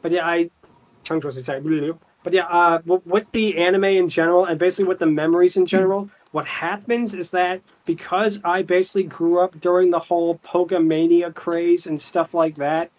[0.00, 0.50] but yeah, I
[1.08, 1.98] tongue.
[2.22, 6.10] But yeah, uh, with the anime in general, and basically with the memories in general,
[6.32, 12.00] what happens is that because I basically grew up during the whole Pokemania craze and
[12.00, 12.90] stuff like that,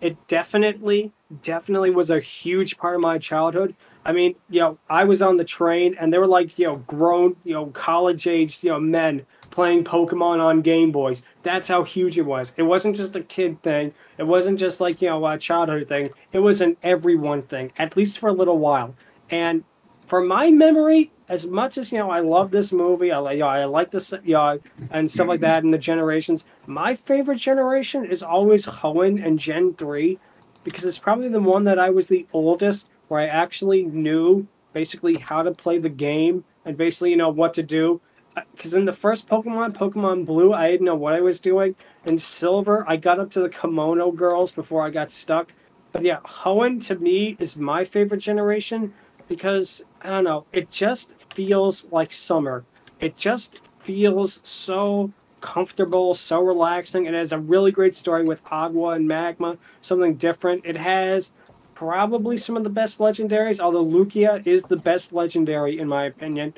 [0.00, 3.74] it definitely, definitely was a huge part of my childhood.
[4.04, 6.76] I mean, you know, I was on the train, and they were like, you know,
[6.76, 11.22] grown, you know, college-aged, you know, men playing Pokemon on Game Boys.
[11.44, 12.52] That's how huge it was.
[12.56, 13.94] It wasn't just a kid thing.
[14.18, 16.10] It wasn't just like you know a childhood thing.
[16.32, 18.96] It was an everyone thing, at least for a little while.
[19.30, 19.62] And
[20.06, 23.12] for my memory, as much as you know, I love this movie.
[23.12, 24.58] I like, you know, I like this, you know,
[24.90, 25.62] and stuff like that.
[25.62, 26.44] And the generations.
[26.66, 30.18] My favorite generation is always Hoenn and Gen three,
[30.64, 35.16] because it's probably the one that I was the oldest, where I actually knew basically
[35.16, 38.00] how to play the game and basically you know what to do.
[38.36, 41.76] Uh, because in the first Pokemon, Pokemon Blue, I didn't know what I was doing.
[42.04, 45.52] In Silver, I got up to the Kimono girls before I got stuck.
[45.92, 48.92] But yeah, Hoenn to me is my favorite generation
[49.28, 52.64] because I don't know, it just feels like summer.
[52.98, 57.06] It just feels so comfortable, so relaxing.
[57.06, 60.64] It has a really great story with Aqua and Magma, something different.
[60.64, 61.32] It has
[61.74, 66.54] probably some of the best legendaries, although Lugia is the best legendary in my opinion.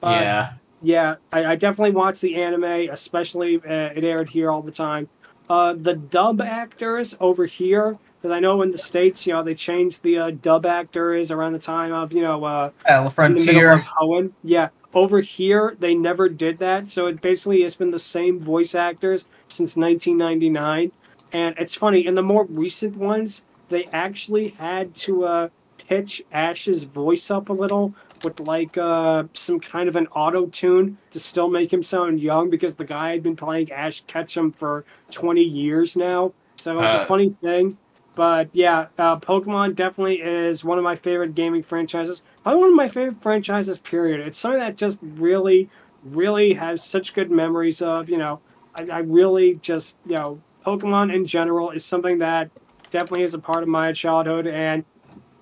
[0.00, 0.52] But yeah.
[0.82, 5.08] yeah, I, I definitely watch the anime, especially uh, it aired here all the time.
[5.48, 9.54] Uh, the dub actors over here, because I know in the states, you know, they
[9.54, 13.44] changed the uh, dub actors around the time of you know uh, Battle in the
[13.44, 14.30] middle Frontier.
[14.42, 18.74] Yeah, over here they never did that, so it basically has been the same voice
[18.74, 20.90] actors since 1999.
[21.32, 25.48] And it's funny in the more recent ones, they actually had to uh,
[25.88, 30.98] pitch Ash's voice up a little with like uh, some kind of an auto tune
[31.10, 34.84] to still make him sound young because the guy had been playing Ash Ketchum for
[35.10, 36.32] 20 years now.
[36.56, 36.98] So it's Uh.
[37.00, 37.76] a funny thing.
[38.14, 42.22] But yeah, uh, Pokemon definitely is one of my favorite gaming franchises.
[42.42, 44.20] Probably one of my favorite franchises, period.
[44.26, 45.68] It's something that just really,
[46.02, 48.08] really has such good memories of.
[48.08, 48.40] You know,
[48.74, 52.50] I, I really just, you know, Pokemon in general is something that
[52.90, 54.46] definitely is a part of my childhood.
[54.46, 54.84] And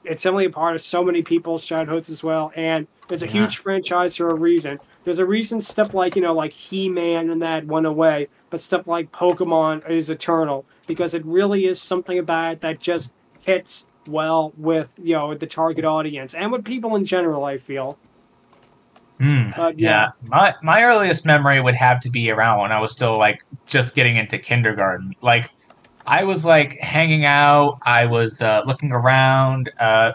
[0.04, 2.52] it's definitely a part of so many people's childhoods as well.
[2.57, 3.33] And it's a Yeah.
[3.33, 4.78] huge franchise for a reason.
[5.04, 8.61] There's a reason stuff like, you know, like He Man and that went away, but
[8.61, 13.87] stuff like Pokemon is eternal because it really is something about it that just hits
[14.07, 17.98] well with, you know, the target audience and with people in general, I feel.
[19.20, 19.50] Hmm.
[19.57, 19.90] But Yeah.
[19.90, 20.09] yeah.
[20.22, 23.95] My my earliest memory would have to be around when I was still like just
[23.95, 25.14] getting into kindergarten.
[25.22, 25.51] Like
[26.07, 29.72] I was like hanging out, I was uh, looking around.
[29.78, 30.12] Uh,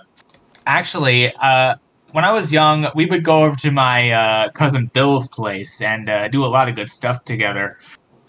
[0.68, 1.76] actually, uh,
[2.12, 6.10] when I was young, we would go over to my uh, cousin Bill's place and
[6.10, 7.78] uh, do a lot of good stuff together.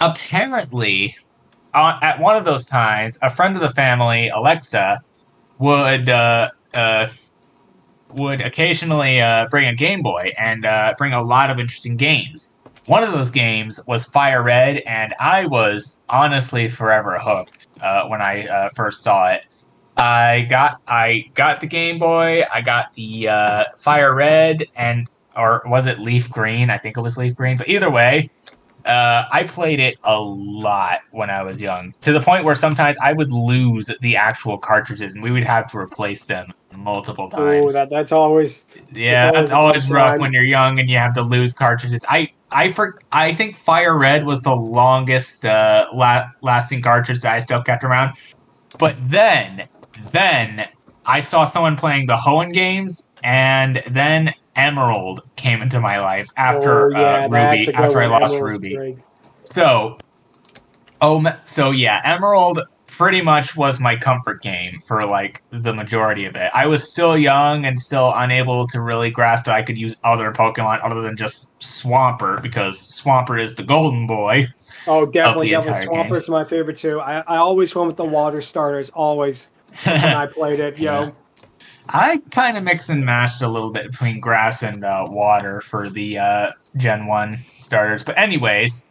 [0.01, 1.17] Apparently,
[1.75, 5.03] uh, at one of those times, a friend of the family, Alexa,
[5.59, 6.09] would
[8.13, 12.55] would occasionally bring a Game Boy and bring a lot of interesting games.
[12.91, 18.21] One of those games was Fire Red, and I was honestly forever hooked uh, when
[18.21, 19.43] I uh, first saw it.
[19.97, 25.63] I got I got the Game Boy, I got the uh, Fire Red, and or
[25.67, 26.69] was it Leaf Green?
[26.69, 27.57] I think it was Leaf Green.
[27.57, 28.29] But either way,
[28.85, 32.97] uh, I played it a lot when I was young, to the point where sometimes
[33.01, 37.61] I would lose the actual cartridges, and we would have to replace them multiple Oh,
[37.61, 37.75] times.
[37.75, 40.21] that, that's always yeah, that's always a always rough time.
[40.23, 42.05] when you're young and you have to lose cartridges.
[42.09, 47.33] I I for I think Fire Red was the longest uh, la- lasting cartridge that
[47.33, 48.17] I still kept around.
[48.79, 49.69] But then,
[50.13, 50.67] then
[51.07, 56.97] I saw someone playing the Hoenn games, and then Emerald came into my life after
[56.97, 57.75] oh, yeah, uh, Ruby.
[57.75, 58.97] After I lost Emerald's Ruby.
[59.45, 59.99] So,
[61.01, 62.61] oh, so yeah, Emerald
[62.91, 66.51] pretty much was my comfort game for like the majority of it.
[66.55, 70.33] I was still young and still unable to really grasp that I could use other
[70.33, 74.49] Pokemon other than just Swampert because Swampert is the golden boy.
[74.87, 75.83] Oh, definitely, definitely.
[75.83, 77.01] entire Swampert's my favorite too.
[77.01, 79.51] I, I always went with the water starters, always
[79.85, 80.79] when I played it.
[80.79, 81.07] Yeah.
[81.07, 81.15] Yo,
[81.89, 85.89] I kind of mix and matched a little bit between grass and uh, water for
[85.89, 88.03] the uh, Gen 1 starters.
[88.03, 88.85] But, anyways,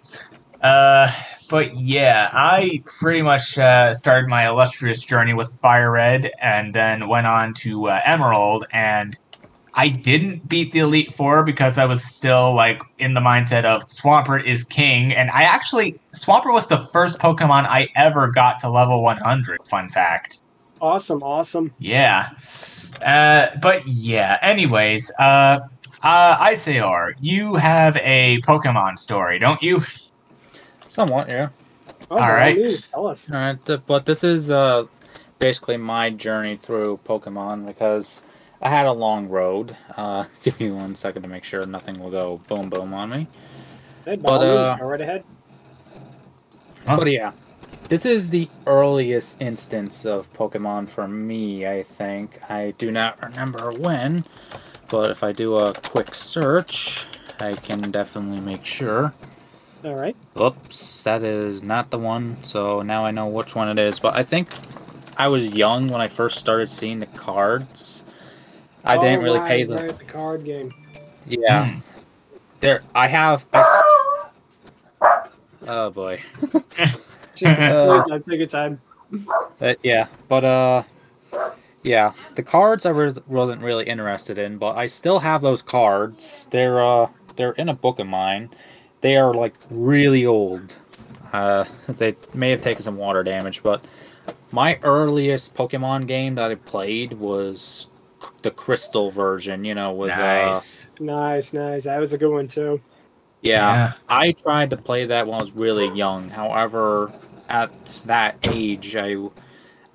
[0.62, 1.12] uh,
[1.50, 7.08] but yeah, I pretty much uh, started my illustrious journey with Fire Red and then
[7.08, 8.66] went on to uh, Emerald.
[8.72, 9.18] And
[9.74, 13.86] I didn't beat the Elite Four because I was still like in the mindset of
[13.88, 15.14] Swampert is king.
[15.14, 19.68] And I actually, Swampert was the first Pokemon I ever got to level 100.
[19.68, 20.42] Fun fact.
[20.82, 21.74] awesome, awesome.
[21.80, 22.30] Yeah.
[23.02, 25.60] Uh, but yeah, anyways, uh,
[26.02, 29.82] uh, Iceor, you have a Pokemon story, don't you?
[30.90, 31.50] Somewhat, yeah.
[32.12, 32.58] Oh, All by right.
[32.58, 33.30] means, Tell us.
[33.32, 34.86] All right, th- but this is uh,
[35.38, 38.24] basically my journey through Pokemon because
[38.62, 39.78] I had a long road.
[39.96, 43.28] Uh, give me one second to make sure nothing will go boom boom on me.
[44.04, 45.24] Hey, But, uh, go right ahead.
[46.88, 46.98] Huh?
[46.98, 47.32] But yeah,
[47.88, 51.68] this is the earliest instance of Pokemon for me.
[51.68, 54.26] I think I do not remember when,
[54.90, 57.06] but if I do a quick search,
[57.40, 59.14] I can definitely make sure.
[59.84, 60.16] All right.
[60.40, 62.38] Oops, that is not the one.
[62.44, 64.00] So now I know which one it is.
[64.00, 64.50] But I think
[65.18, 68.04] I was young when I first started seeing the cards.
[68.84, 69.76] I Oh, didn't really right, pay the.
[69.76, 70.74] right, the card game.
[71.26, 71.80] Yeah, Hmm.
[72.60, 72.82] there.
[72.96, 73.46] I have.
[73.54, 73.60] I
[75.02, 75.28] s-
[75.68, 76.18] oh boy.
[77.36, 78.82] Take Uh, your time, take your time.
[79.62, 80.84] Uh, yeah, but uh,
[81.84, 86.48] yeah, the cards I was wasn't really interested in, but I still have those cards.
[86.52, 88.50] They're uh, they're in a book of mine.
[89.02, 90.78] They are like really old.
[91.34, 93.86] Uh, they may have taken some water damage, but
[94.52, 97.88] my earliest Pokemon game that I played was
[98.22, 99.66] c- the Crystal version.
[99.66, 100.92] You know, with uh, nice.
[101.00, 101.84] Nice, nice.
[101.86, 102.82] That was a good one too.
[103.42, 106.30] yeah, I tried to play that when I was really young.
[106.30, 107.12] However,
[107.48, 107.72] at
[108.06, 109.16] that age, I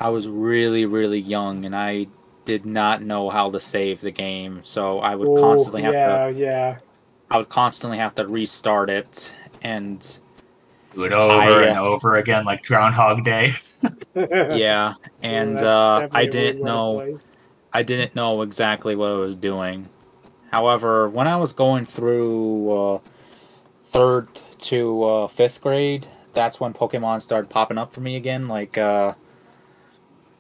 [0.01, 2.09] I was really really young and I
[2.45, 6.05] did not know how to save the game, so I would Ooh, constantly have to
[6.05, 6.79] yeah, to yeah.
[7.35, 10.21] I would constantly have to restart it and
[10.95, 13.51] Do it over I, uh, and over again like Groundhog Day.
[14.15, 17.21] yeah, and that's uh, definitely I a weird didn't know.
[17.73, 19.89] I didn't know exactly what I was doing.
[20.53, 22.99] However, when I was going through uh,
[23.87, 24.29] third
[24.61, 28.47] to uh, fifth grade, that's when Pokemon started popping up for me again.
[28.47, 29.15] Like, uh,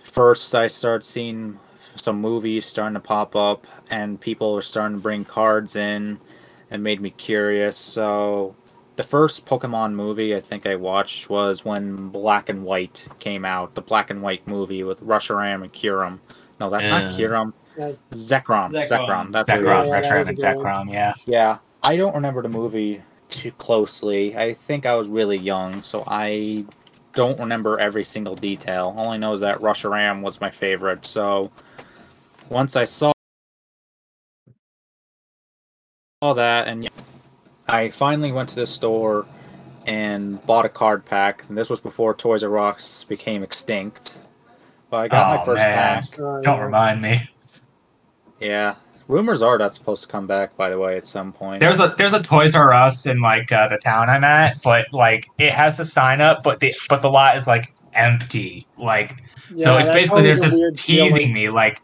[0.05, 1.59] first I started seeing
[1.97, 6.21] some movies starting to pop up, and people were starting to bring cards in,
[6.71, 7.77] and made me curious.
[7.77, 8.55] So,
[8.97, 13.75] the first Pokemon movie I think I watched was when Black and White came out.
[13.75, 16.21] The Black and White movie with Reshiram and Kyurem.
[16.61, 17.11] No, that's not Yeah.
[17.19, 17.53] Kyurem.
[17.77, 17.93] Yeah.
[18.13, 18.71] Zekrom.
[18.71, 18.89] Zekrom.
[18.89, 19.33] Zekrom.
[19.33, 19.89] That's what it Zekrom, is.
[19.89, 20.45] Yeah, that Retro was a and good.
[20.45, 21.15] Zekrom, yeah.
[21.27, 24.37] Yeah, I don't remember the movie too closely.
[24.37, 26.65] I think I was really young, so I
[27.15, 28.95] don't remember every single detail.
[28.97, 31.05] All I know is that Reshiram was my favorite.
[31.05, 31.51] So
[32.49, 33.13] once I saw
[36.25, 36.91] saw that, and yeah,
[37.69, 39.27] I finally went to the store
[39.87, 41.45] and bought a card pack.
[41.49, 44.17] And this was before Toys R Us became extinct.
[44.89, 46.03] But I got my Oh, first man.
[46.03, 46.17] pack.
[46.43, 47.21] Don't remind me.
[48.41, 48.77] Yeah.
[49.07, 51.61] Rumors are that's supposed to come back, by the way, at some point.
[51.61, 54.87] There's a there's a Toys R Us in like uh, the town I'm at, but
[54.95, 58.67] like it has the sign up, but the but the lot is like empty.
[58.79, 59.23] Like
[59.59, 61.33] so it's basically they're just teasing feeling.
[61.35, 61.83] me like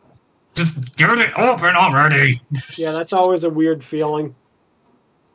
[0.65, 2.41] just get it open already.
[2.77, 4.35] Yeah, that's always a weird feeling.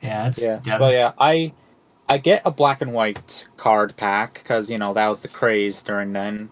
[0.01, 0.77] yeah, it's Yeah, yeah.
[0.77, 1.51] but yeah, I
[2.07, 5.83] I get a black and white card pack because you know that was the craze
[5.83, 6.49] during then.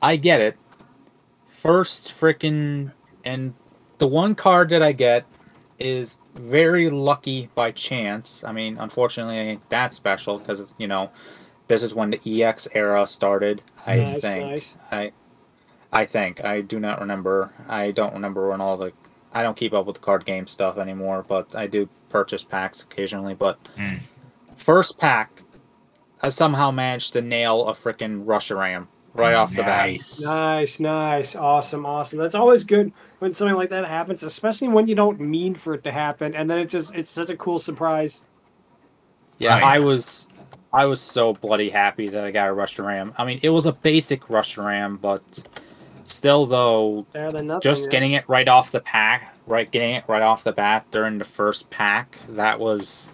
[0.00, 0.56] I get it.
[1.48, 2.92] First freaking
[3.24, 3.54] and
[3.98, 5.24] the one card that I get
[5.78, 8.44] is very lucky by chance.
[8.44, 11.10] I mean, unfortunately, it ain't that special because you know,
[11.66, 13.62] this is when the EX era started.
[13.86, 14.44] I Nice, think.
[14.44, 14.76] nice.
[14.92, 15.12] I,
[15.94, 17.50] I think I do not remember.
[17.68, 18.92] I don't remember when all the.
[19.32, 22.82] I don't keep up with the card game stuff anymore, but I do purchase packs
[22.82, 23.34] occasionally.
[23.34, 23.96] But Hmm.
[24.56, 25.42] first pack,
[26.22, 29.86] I somehow managed to nail a freaking Reshiram right off the bat.
[29.90, 30.24] Nice.
[30.24, 32.18] Nice, nice, awesome, awesome.
[32.18, 35.84] That's always good when something like that happens, especially when you don't mean for it
[35.84, 38.22] to happen, and then it just it's such a cool surprise.
[39.38, 39.62] Yeah, Right.
[39.64, 40.28] I was
[40.72, 43.14] I was so bloody happy that I got a Reshiram.
[43.16, 45.44] I mean, it was a basic Reshiram, but
[46.24, 47.60] still though, nothing.
[47.60, 47.90] just right?
[47.90, 51.24] getting it right off the pack, right getting it right off the bat during the
[51.24, 53.10] first pack, that was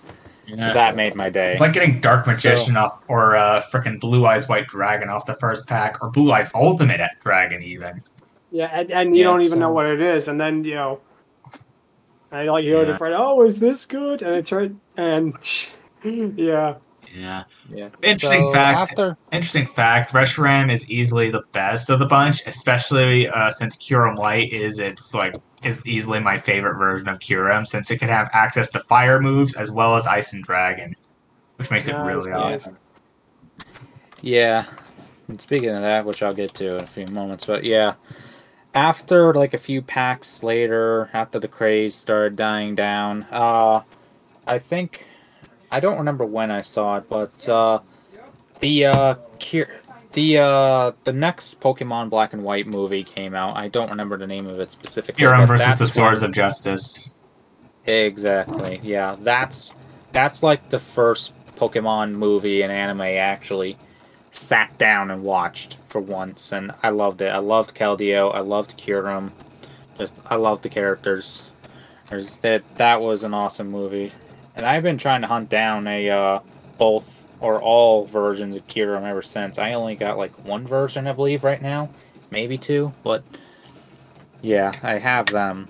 [0.46, 0.72] Yeah.
[0.72, 1.50] that made my day.
[1.50, 5.34] It's like getting Dark Magician off, or uh, freaking Blue Eyes White Dragon off the
[5.34, 8.00] first pack, or Blue Eyes Ultimate Dragon even.
[8.52, 11.00] Yeah, and, and you Yeah, don't even know what it is, and then you know,
[12.30, 12.92] I like you hear Yeah.
[12.92, 14.22] the friend, oh, is this good?
[14.22, 15.34] And it's right, and
[16.04, 16.76] yeah,
[17.14, 17.44] Yeah.
[17.72, 17.88] yeah.
[18.02, 18.78] Interesting So fact.
[18.78, 20.12] After Interesting fact.
[20.12, 25.14] Reshiram is easily the best of the bunch, especially uh, since Kyurem Light is its
[25.14, 29.20] like is easily my favorite version of Kyurem, since it can have access to fire
[29.20, 30.94] moves as well as Ice and Dragon,
[31.56, 32.78] which makes it really awesome.
[34.22, 34.64] Yeah.
[35.28, 37.94] And speaking of that, which I'll get to in a few moments, but yeah.
[38.72, 43.82] After like a few packs later, after the craze started dying down, uh
[44.46, 45.06] I think
[45.70, 47.80] I don't remember when I saw it, but uh
[48.60, 49.14] the uh
[50.12, 53.56] the uh the next Pokemon Black and White movie came out.
[53.56, 55.24] I don't remember the name of it specifically.
[55.24, 57.16] Kyurem versus the Swords when- of Justice.
[57.86, 58.80] Exactly.
[58.82, 59.74] Yeah, that's
[60.12, 63.78] that's like the first Pokemon movie and anime actually
[64.32, 67.28] sat down and watched for once, and I loved it.
[67.28, 68.34] I loved Keldeo.
[68.34, 69.32] I loved Kyurem.
[69.98, 71.48] Just I loved the characters.
[72.08, 74.12] There's that that was an awesome movie,
[74.60, 76.40] and I've been trying to hunt down a uh,
[76.76, 79.58] both or all versions of Kyurem ever since.
[79.58, 81.88] I only got like one version, I believe, right now,
[82.30, 83.24] maybe two, but
[84.42, 85.68] yeah, I have them.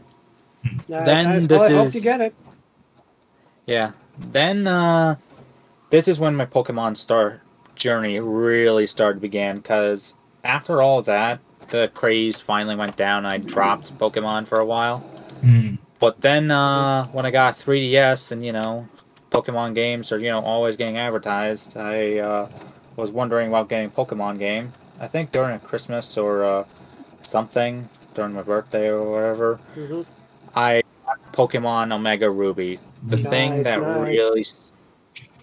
[0.64, 1.47] nice, Then nice.
[1.47, 2.34] this well, I hope you is- get it.
[3.66, 3.93] Yeah.
[4.18, 5.14] Then uh
[5.91, 7.43] this is when my Pokemon Star
[7.76, 11.38] journey really started began because after all that,
[11.68, 13.24] the craze finally went down.
[13.24, 14.99] I dropped Pokemon for a while.
[15.43, 15.76] Hmm.
[16.01, 18.89] But then uh when I got 3DS and you know,
[19.31, 22.49] Pokemon games are, you know, always getting advertised, I uh
[22.97, 24.73] was wondering about getting Pokemon game.
[24.99, 26.65] I think during Christmas or uh
[27.23, 29.61] something during my birthday or whatever.
[29.77, 30.07] Mhm.
[30.57, 32.81] I got Pokemon Omega Ruby.
[33.07, 34.19] The thing that nice.
[34.19, 34.47] really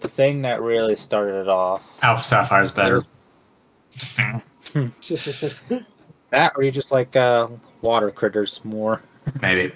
[0.00, 1.98] the thing that really started it off.
[2.02, 3.02] Alpha Sapphire is better.
[6.30, 7.48] That or you just like uh
[7.80, 9.00] water critters more.
[9.40, 9.72] Maybe.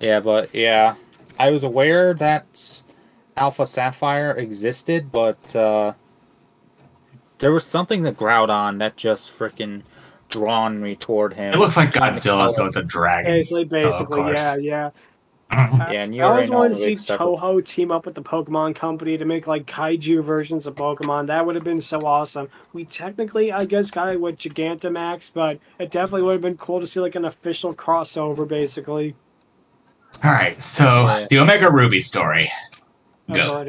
[0.00, 0.94] Yeah, but yeah.
[1.38, 2.82] I was aware that
[3.36, 5.92] Alpha Sapphire existed, but uh
[7.38, 9.82] there was something that Groudon that just freaking
[10.28, 11.54] drawn me toward him.
[11.54, 13.32] It looks like Godzilla, so it's a dragon.
[13.32, 14.40] Basically, Oh, basically, course.
[14.40, 14.90] yeah, yeah.
[15.90, 18.22] Yeah, and you I always wanted to see big stuff- Toho team up with the
[18.22, 21.28] Pokemon Company to make like kaiju versions of Pokemon.
[21.28, 22.50] That would have been so awesome.
[22.74, 26.80] We technically, I guess, got it with Gigantamax, but it definitely would have been cool
[26.80, 29.14] to see like an official crossover, basically.
[30.24, 31.26] All right, so Yeah.
[31.30, 32.50] the Omega Ruby story.
[33.32, 33.64] Go.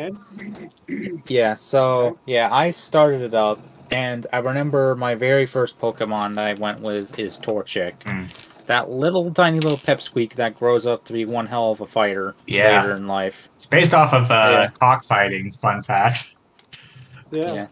[1.28, 3.60] Yeah, so yeah, I started it up,
[3.92, 7.94] and I remember my very first Pokemon that I went with is Torchic.
[8.06, 8.30] Mm.
[8.68, 12.36] That little tiny little pipsqueak that grows up to be one hell of a fighter
[12.48, 12.82] Yeah.
[12.84, 13.50] later in life.
[13.56, 14.68] It's based off of uh, Yeah.
[14.80, 15.52] cockfighting.
[15.52, 16.36] Fun fact.
[17.32, 17.54] Yeah.
[17.54, 17.68] Yeah.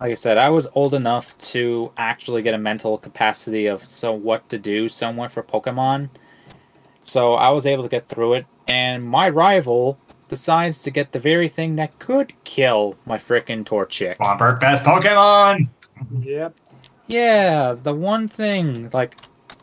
[0.00, 4.12] Like I said, I was old enough to actually get a mental capacity of so
[4.12, 6.08] what to do somewhat for Pokemon.
[7.06, 9.98] So I was able to get through it, and my rival
[10.28, 14.16] decides to get the very thing that could kill my frickin' Torchic.
[14.16, 15.68] Swampert, best Pokemon.
[16.20, 16.54] Yep.
[17.06, 19.16] Yeah, the one thing, like,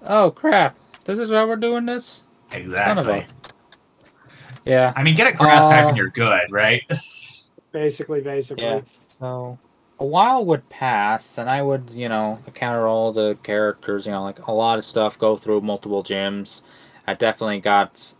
[0.03, 2.23] oh crap, this is why we're doing this?
[2.53, 3.25] Exactly.
[4.65, 6.81] Yeah, I mean, get a grass type Uh, and you're good, right?
[7.73, 8.63] Basically, basically.
[8.63, 8.81] yeah.
[9.07, 9.59] So
[9.99, 14.23] a while would pass, and I would, you know, encounter all the characters, you know,
[14.23, 16.61] like a lot of stuff, go through multiple gyms.
[17.08, 18.14] I definitely got,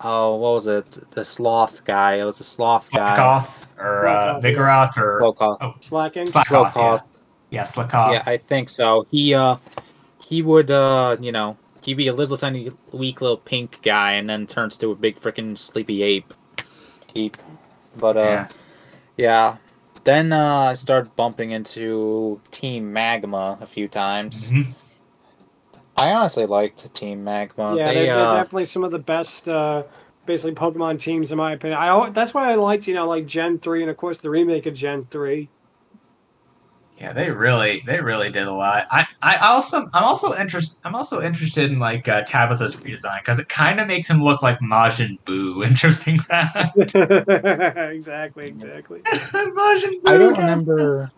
[0.00, 1.10] oh, what was it?
[1.12, 2.14] The sloth guy.
[2.16, 3.16] It was a sloth guy.
[3.16, 4.50] Slakoth or uh, Slakoth, yeah.
[4.50, 5.84] Vigoroth or Slowcock.
[5.84, 6.24] Slaking.
[6.24, 6.72] Slakoth.
[6.72, 7.02] Slowcock.
[7.50, 8.12] Yeah, yeah Slakoth.
[8.12, 9.06] Yeah, I think so.
[9.10, 9.56] He uh
[10.26, 14.28] he would uh you know he'd be a little tiny weak little pink guy and
[14.28, 16.34] then turns to a big freaking sleepy ape.
[17.14, 17.36] Ape.
[17.96, 18.48] But uh Yeah.
[19.16, 19.56] yeah.
[20.02, 24.50] Then uh I started bumping into Team Magma a few times.
[24.50, 24.72] Mhm.
[25.96, 27.76] I honestly liked Team Magma.
[27.76, 29.84] yeah, they they're, they're uh definitely some of the best uh,
[30.26, 31.78] basically Pokemon teams, in my opinion.
[31.78, 34.66] I that's why I liked you know like Gen three and of course the remake
[34.66, 35.48] of Gen three.
[36.98, 38.86] Yeah, they really they really did a lot.
[38.90, 43.40] I, I also I'm also interested I'm also interested in like uh, Tabitha's redesign because
[43.40, 45.66] it kind of makes him look like Majin Buu.
[45.68, 46.76] Interesting fact.
[46.76, 49.00] exactly, exactly.
[49.04, 50.08] Majin Buu.
[50.08, 51.10] I don't remember.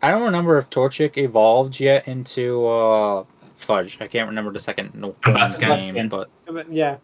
[0.00, 3.24] I don't remember if Torchic evolved yet into uh,
[3.64, 3.98] Fudge.
[4.00, 5.94] I can't remember the second no- form's Combusken.
[5.94, 6.96] name, but But yeah,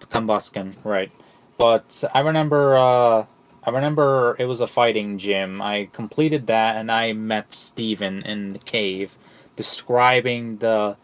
[0.00, 1.10] Combusken, right?
[1.58, 2.76] But I remember.
[2.76, 3.24] Uh,
[3.64, 5.60] I remember it was a fighting gym.
[5.60, 9.16] I completed that, and I met Steven in the cave,
[9.56, 10.96] describing the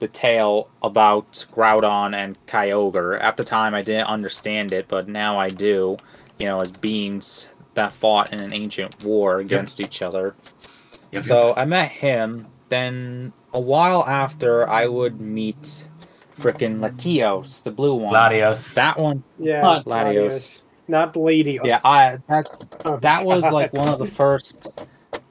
[0.00, 3.22] the tale about Groudon and Kyogre.
[3.22, 5.98] At the time, I didn't understand it, but now I do.
[6.38, 10.34] You know, as beings that fought in an ancient war against each other.
[11.12, 12.46] Yep, So I met him.
[12.70, 15.84] Then a while after, I would meet
[16.38, 18.14] frickin' Latios, the blue one.
[18.14, 18.74] Latios.
[18.74, 19.60] That one, yeah.
[19.60, 20.62] Not Latios.
[20.88, 21.64] not Latios.
[21.64, 22.46] yeah, I that
[22.84, 23.52] Oh, that was God.
[23.52, 24.68] like one of the first.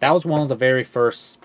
[0.01, 1.39] That was one of the very first.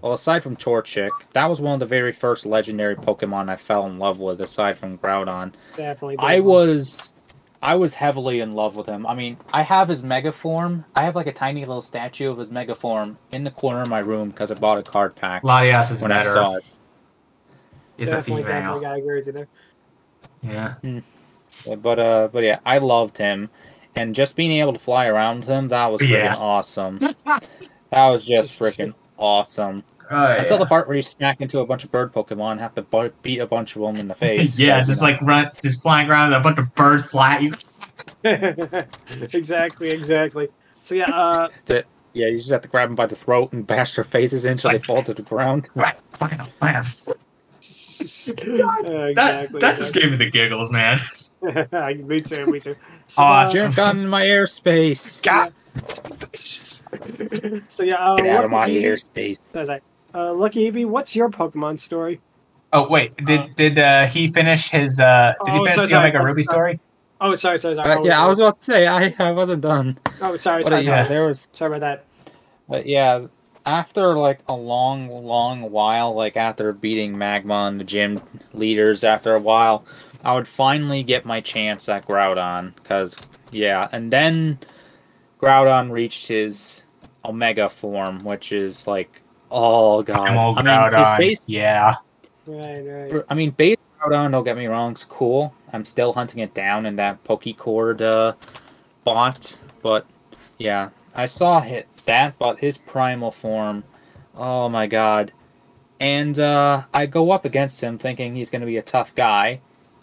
[0.00, 3.86] Well, aside from Torchic, that was one of the very first legendary Pokemon I fell
[3.86, 5.52] in love with, aside from Groudon.
[5.76, 6.16] definitely.
[6.18, 6.40] I definitely.
[6.40, 7.12] was
[7.62, 9.06] I was heavily in love with him.
[9.06, 10.84] I mean, I have his mega form.
[10.96, 13.88] I have like a tiny little statue of his mega form in the corner of
[13.88, 16.58] my room because I bought a card pack Latios is when I saw better.
[16.58, 16.64] it.
[17.98, 18.80] It's a definitely, definitely female.
[18.80, 19.48] gotta agree with you there.
[20.42, 20.74] Yeah.
[21.66, 23.50] Yeah, But uh, but yeah, I loved him,
[23.94, 26.36] and just being able to fly around him, that was freaking Yeah.
[26.36, 26.98] awesome.
[27.26, 29.84] That was just Just- freaking awesome.
[30.12, 30.58] Oh, Until yeah.
[30.58, 33.10] the part where you smack into a bunch of bird Pokemon, and have to bu-
[33.22, 34.58] beat a bunch of them in the face.
[34.58, 37.34] yeah, 'cause, just know, like run, just flying around with a bunch of birds fly
[37.36, 37.54] at you.
[39.34, 40.48] exactly, exactly.
[40.80, 41.82] So yeah, uh, yeah,
[42.26, 44.68] you just have to grab them by the throat and bash their faces in so
[44.70, 45.68] they fall to the ground.
[45.74, 46.84] Right, fly them, fly them.
[46.84, 47.12] uh,
[48.02, 49.60] That, exactly.
[49.60, 50.98] that just gave me the giggles, man.
[52.06, 52.46] me too.
[52.46, 52.74] Me too.
[53.06, 53.50] So, Awesome.
[53.50, 55.22] uh, Jump down in my airspace.
[55.22, 55.52] God.
[57.68, 59.38] so yeah, uh, Get out of my Lucky- airspace.
[59.54, 59.80] As I,
[60.14, 62.20] uh, Lucky Eevee, what's your Pokemon story?
[62.72, 65.00] Oh wait, did Uh, did uh, he finish his?
[65.00, 66.10] uh Did he Oh, finish so the sorry.
[66.10, 66.80] Omega Ruby story?
[67.20, 67.96] Oh, sorry, sorry, sorry.
[67.96, 69.98] Uh, yeah, I was about to say I, I wasn't done.
[70.22, 71.08] Oh, sorry, But sorry, yeah, sorry.
[71.08, 72.04] there was Sorry about that.
[72.68, 73.26] But yeah,
[73.66, 78.22] after like a long, long while, like after beating Magma and the gym
[78.54, 79.84] leaders, after a while,
[80.24, 82.72] I would finally get my chance at Groudon.
[82.84, 83.16] Cause
[83.50, 84.60] yeah, and then
[85.40, 86.84] Groudon reached his
[87.24, 90.26] Omega form, which is like, oh god.
[90.26, 91.18] Primal I mean, his Groudon.
[91.18, 91.48] base.
[91.48, 91.94] Yeah.
[92.46, 93.24] Right, right.
[93.28, 94.32] I mean, base Groudon.
[94.32, 95.54] Don't get me wrong, it's cool.
[95.72, 98.34] I'm still hunting it down in that Pokecord uh,
[99.04, 100.06] bot, but
[100.58, 103.84] yeah, I saw hit that, but his primal form,
[104.36, 105.32] oh my god.
[106.00, 109.60] And uh, I go up against him thinking he's going to be a tough guy.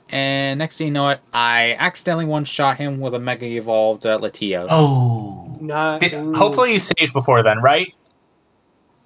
[0.09, 4.05] And next thing you know it, I accidentally one shot him with a Mega Evolved
[4.05, 4.67] uh, Latios.
[4.69, 5.57] Oh.
[5.59, 7.93] Not, Did, hopefully you saved before then, right?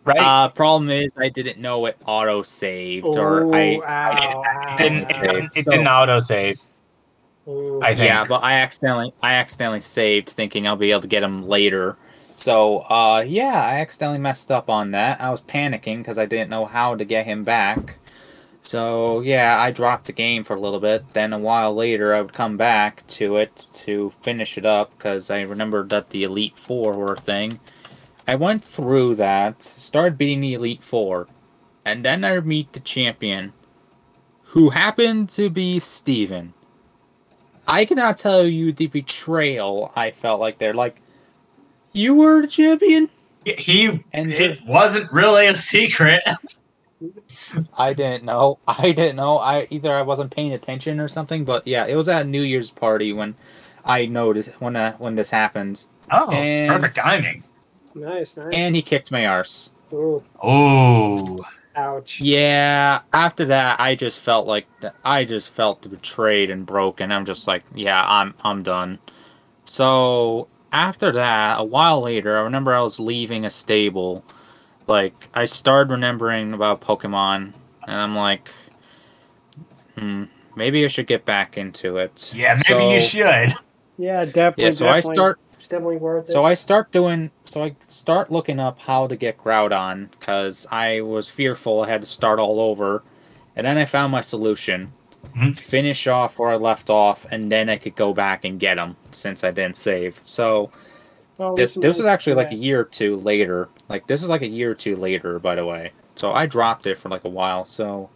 [0.04, 0.18] Right.
[0.18, 3.76] Uh, problem is, I didn't know it auto saved, or I.
[3.76, 5.12] Ooh, ow, it didn't.
[5.12, 5.52] It didn't.
[5.56, 6.60] It So- didn't auto save.
[7.47, 8.08] I think.
[8.08, 11.97] Yeah, but I accidentally I accidentally saved thinking I'll be able to get him later.
[12.36, 15.20] So, uh yeah, I accidentally messed up on that.
[15.20, 17.97] I was panicking because I didn't know how to get him back.
[18.64, 21.04] So, yeah, I dropped the game for a little bit.
[21.14, 25.32] Then a while later, I would come back to it to finish it up because
[25.32, 27.60] I remembered that the Elite Four were a thing.
[28.32, 31.27] I went through that, started beating the Elite Four,
[31.86, 33.51] and then I meet the champion,
[34.43, 36.53] who happened to be Steven.
[37.67, 40.73] I cannot tell you the betrayal I felt like there.
[40.73, 41.01] Like,
[41.91, 43.09] you were the champion,
[43.45, 44.01] He.
[44.13, 46.23] and It wasn't really a secret.
[47.77, 48.59] I didn't know.
[48.65, 49.39] I didn't know.
[49.39, 51.43] I either I wasn't paying attention or something.
[51.43, 53.36] But yeah, it was at a New Year's party when
[53.84, 57.43] I noticed when uh, when this happened, Oh, And- perfect timing.
[57.93, 58.53] Nice, nice.
[58.53, 59.71] and he kicked my arse.
[59.93, 61.43] Ooh, Oh.
[61.75, 62.19] ouch.
[62.21, 63.01] Yeah.
[63.13, 64.67] After that, I just felt like
[65.03, 67.11] I just felt betrayed and broken.
[67.11, 68.99] I'm just like, yeah, I'm I'm done.
[69.65, 74.23] So after that, a while later, I remember I was leaving a stable.
[74.87, 77.53] Like I started remembering about Pokemon,
[77.87, 78.49] and I'm like,
[79.97, 80.23] hmm,
[80.55, 82.31] maybe I should get back into it.
[82.35, 83.51] Yeah, maybe you should.
[83.97, 84.63] Yeah, definitely.
[84.63, 86.32] Yeah, so I start It's definitely worth it.
[86.32, 91.01] so I start doing so I start looking up how to get Groudon because I
[91.01, 93.03] was fearful I had to start all over,
[93.55, 94.91] and then I found my solution:
[95.36, 95.57] Mhm.
[95.59, 98.95] finish off where I left off, and then I could go back and get him
[99.11, 100.19] since I didn't save.
[100.24, 100.69] So
[101.39, 103.69] Oh, this listen, this was actually like a year or two later.
[103.89, 105.91] Like this is like a year or two later, by the way.
[106.15, 107.65] So I dropped it for like a while.
[107.65, 108.09] So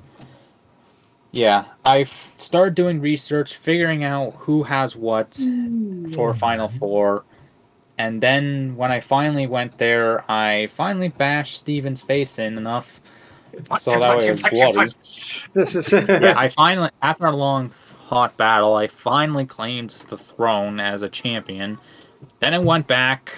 [1.31, 5.39] yeah, I've started doing research, figuring out who has what
[6.13, 7.23] for Final Four.
[7.97, 12.99] And then when I finally went there, I finally bashed Steven's face in enough.
[13.79, 14.91] So that way it was bloody.
[15.53, 17.71] This is yeah, I finally, after a long,
[18.07, 21.77] hot battle, I finally claimed the throne as a champion.
[22.39, 23.33] Then I went back,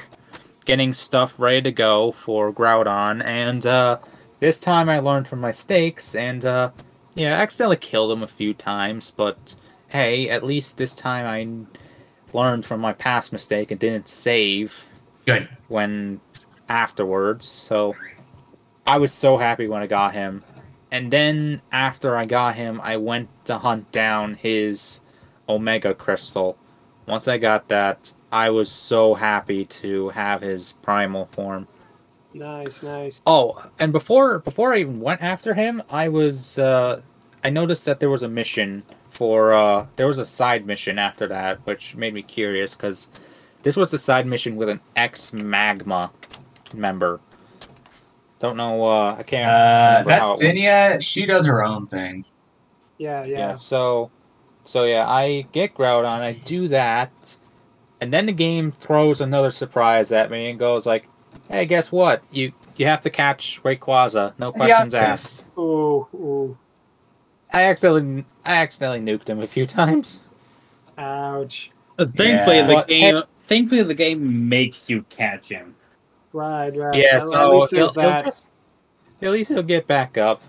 [0.65, 3.99] getting stuff ready to go for Groudon, and uh,
[4.39, 6.71] this time I learned from my mistakes, and uh,
[7.13, 9.55] yeah, I accidentally killed him a few times, but
[9.89, 11.79] hey, at least this time I
[12.33, 14.85] learned from my past mistake and didn't save
[15.25, 15.49] Good.
[15.67, 16.19] when
[16.69, 17.47] afterwards.
[17.47, 17.95] So
[18.85, 20.43] I was so happy when I got him.
[20.91, 25.01] And then after I got him, I went to hunt down his
[25.49, 26.57] Omega Crystal.
[27.05, 31.67] Once I got that, I was so happy to have his primal form.
[32.33, 33.21] nice, nice.
[33.25, 37.01] Oh, and before before I even went after him, I was uh
[37.43, 38.83] I noticed that there was a mission
[39.17, 43.09] for uh there was a side mission after that, which made me curious because
[43.63, 46.11] this was the side mission with an ex Magma
[46.71, 47.19] member.
[48.39, 48.85] Don't know.
[48.85, 49.49] Uh, I can't.
[49.49, 52.23] Uh, remember how that's it She does her own thing.
[52.99, 53.37] Yeah, Yeah.
[53.37, 53.55] yeah.
[53.55, 54.11] So,
[54.65, 56.21] so yeah, I get Groudon.
[56.21, 57.37] I do that,
[57.99, 61.09] and then the game throws another surprise at me and goes like,
[61.49, 62.23] "Hey, guess what?
[62.29, 64.33] You you have to catch Rayquaza.
[64.37, 66.57] No questions asked." Ooh, ooh.
[67.53, 70.19] I accidentally I accidentally nuked him a few times.
[70.97, 71.71] Ouch.
[71.99, 72.67] Thankfully, Yeah.
[72.67, 73.23] the But- game.
[73.47, 75.73] Thankfully, the game makes you catch him.
[76.33, 76.93] Right, right.
[76.95, 78.47] Yeah, At- so at least he'll, there's he'll just-
[79.21, 80.41] at least he'll get back up,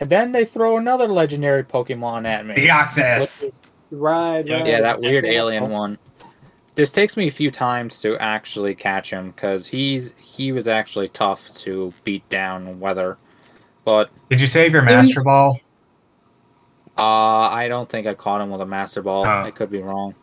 [0.00, 2.54] and then they throw another legendary Pokemon at me.
[2.56, 3.50] Deoxys.
[3.92, 4.66] Right, right.
[4.66, 5.96] Yeah, that weird alien one.
[6.74, 11.08] This takes me a few times to actually catch him because he's he was actually
[11.08, 12.80] tough to beat down.
[12.80, 13.16] Weather,
[13.84, 15.58] but Did you save your Master Ball?
[17.00, 19.24] Uh, I don't think I caught him with a Master Ball.
[19.26, 19.42] Oh.
[19.42, 20.14] I could be wrong.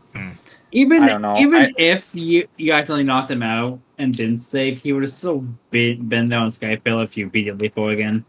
[0.71, 1.37] Even I don't know.
[1.37, 5.11] even I- if you you accidentally knocked him out and didn't save, he would have
[5.11, 8.25] still been, been there on Skypill if you beat him before again.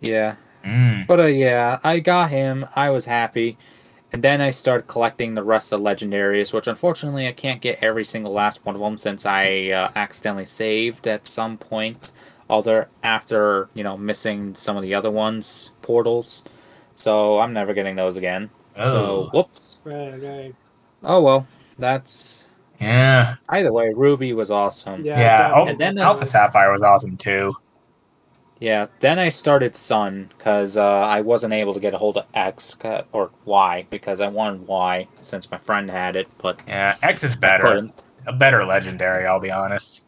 [0.00, 1.06] Yeah, Mm.
[1.06, 2.66] But uh, yeah, I got him.
[2.74, 3.56] I was happy.
[4.12, 7.78] And then I started collecting the rest of the legendaries, which unfortunately I can't get
[7.82, 12.12] every single last one of them since I uh, accidentally saved at some point.
[12.48, 16.44] Other after you know missing some of the other ones portals,
[16.96, 18.50] so I'm never getting those again.
[18.76, 19.30] So Oh.
[19.32, 19.78] whoops.
[19.84, 20.54] Right, right.
[21.04, 21.46] Oh well,
[21.78, 22.44] that's
[22.80, 23.36] Yeah.
[23.48, 23.92] either way.
[23.94, 25.04] Ruby was awesome.
[25.04, 25.18] Yeah.
[25.18, 25.38] Yeah.
[25.48, 25.70] definitely.
[25.70, 27.54] And then, uh, Alpha Sapphire was awesome too.
[28.58, 32.24] Yeah, then I started Sun because uh, I wasn't able to get a hold of
[32.32, 32.74] X
[33.12, 36.96] or Y because I wanted Y since my friend had it, but Yeah.
[37.02, 37.88] X is better.
[38.26, 40.06] A better legendary, I'll be honest.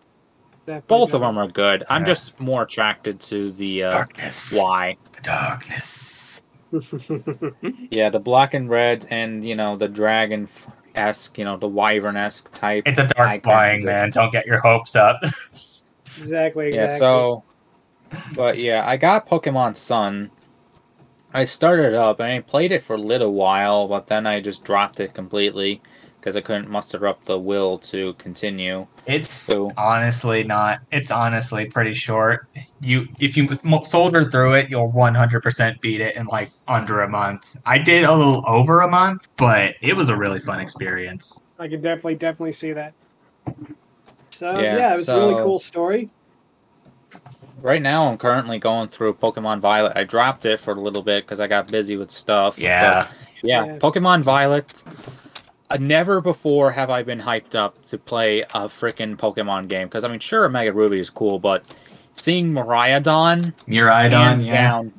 [0.66, 1.84] Definitely Both of them are good.
[1.88, 4.54] I'm just more attracted to the uh, Darkness.
[4.58, 4.96] Y.
[5.12, 6.42] The darkness.
[7.90, 10.48] Yeah, the black and red, and you know the dragon
[10.94, 12.84] esque, you know the wyvern esque type.
[12.86, 14.10] It's a dark can't flying, man.
[14.10, 15.20] Don't get your hopes up.
[15.22, 15.78] exactly,
[16.68, 16.74] exactly.
[16.74, 17.44] Yeah, so,
[18.34, 20.30] but yeah, I got Pokemon Sun.
[21.32, 24.64] I started up and I played it for a little while, but then I just
[24.64, 25.82] dropped it completely
[26.20, 28.86] because I couldn't muster up the will to continue.
[29.06, 30.80] It's So- honestly not.
[30.90, 32.46] It's honestly pretty short.
[32.82, 33.48] You, if you
[33.84, 37.56] soldier through it, you'll 100% beat it in like under a month.
[37.64, 41.40] I did a little over a month, but it was a really fun experience.
[41.58, 42.94] I can definitely, definitely see that.
[44.30, 46.10] So Yeah, yeah, it was a really cool story.
[47.60, 49.92] Right now, I'm currently going through Pokemon Violet.
[49.96, 52.58] I dropped it for a little bit because I got busy with stuff.
[52.58, 53.08] Yeah.
[53.08, 53.10] but
[53.42, 53.78] yeah, Yeah.
[53.78, 54.82] Pokemon Violet.
[55.70, 59.86] Uh, never before have I been hyped up to play a freaking Pokemon game.
[59.88, 61.62] Because I mean, sure, Mega Ruby is cool, but
[62.14, 64.54] seeing Miraidon Miraidon, hands yeah.
[64.54, 64.92] down,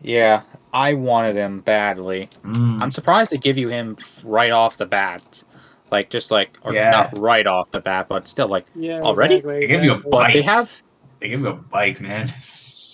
[0.00, 2.28] yeah, I wanted him badly.
[2.44, 2.80] Mm.
[2.80, 5.42] I'm surprised they give you him right off the bat,
[5.90, 6.90] like just like, or Yeah.
[6.90, 9.36] not right off the bat, but still like Yeah, Already?
[9.36, 10.32] Exactly, They give you a bike.
[10.32, 10.82] they have
[11.20, 12.28] They give you a bike, man.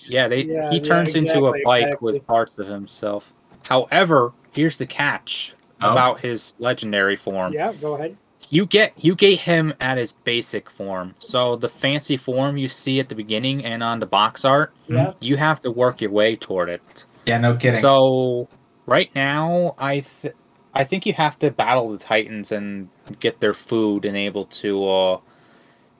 [0.09, 2.13] Yeah, they Yeah, he yeah, turns into a bike exactly.
[2.13, 3.31] with parts of himself.
[3.63, 5.91] However, here's the catch Oh.
[5.91, 7.53] about his legendary form.
[7.53, 8.17] Yeah, go ahead.
[8.49, 11.15] You get you get him at his basic form.
[11.19, 15.13] So the fancy form you see at the beginning and on the box art, Yeah,
[15.19, 17.05] you have to work your way toward it.
[17.25, 17.75] Yeah, no kidding.
[17.75, 18.47] So
[18.85, 20.33] right now, I th-
[20.73, 24.87] I think you have to battle the Titans and get their food and able to
[24.87, 25.19] uh,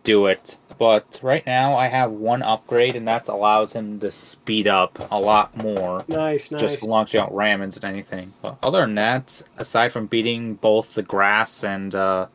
[0.03, 0.57] do it.
[0.79, 5.19] But right now, I have one upgrade, and that allows him to speed up a
[5.19, 6.05] lot more.
[6.07, 6.61] nice, nice.
[6.61, 8.33] Just launch out Ramens and anything.
[8.41, 12.27] But other than that, aside from beating both the grass and uh,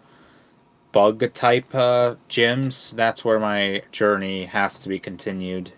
[0.93, 5.73] bug type uh, gyms, that's where my journey has to be continued.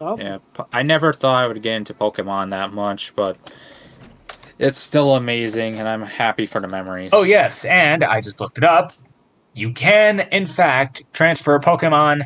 [0.00, 0.38] Oh, Yeah,
[0.72, 3.36] I never thought I would get into Pokemon that much, but
[4.58, 7.10] it's still amazing, and I'm happy for the memories.
[7.12, 8.92] Oh yes, and I just looked it up.
[9.54, 12.22] You can, in fact, transfer Pokemon,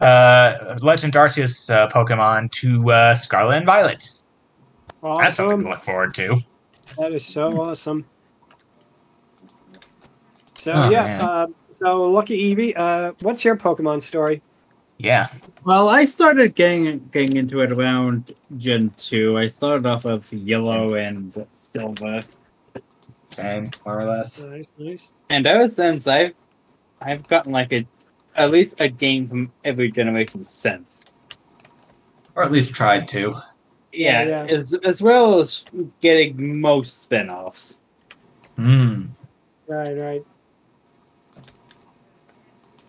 [0.00, 4.12] uh, Legend Arceus uh, Pokemon to uh, Scarlet and Violet.
[5.02, 5.60] That's something awesome.
[5.64, 6.36] to look forward to.
[6.98, 8.04] That is so awesome.
[10.56, 11.46] So Oh, yes, uh,
[11.80, 14.40] so Lucky Eevee, uh, what's your Pokemon story?
[14.98, 15.26] Yeah.
[15.64, 19.36] Well, I started getting getting into it around Gen two.
[19.36, 22.22] I started off with Yellow and Silver,
[23.30, 24.40] Same, more or less.
[24.40, 25.10] Nice, nice.
[25.30, 26.34] and ever since I've
[27.04, 27.86] I've gotten like a
[28.36, 31.04] at least a game from every generation since.
[32.34, 33.34] Or at least tried to.
[33.92, 34.46] Yeah, Yeah.
[34.48, 35.64] as as well as
[36.00, 37.78] getting most spin-offs.
[38.56, 39.06] Hmm.
[39.66, 40.24] Right, right.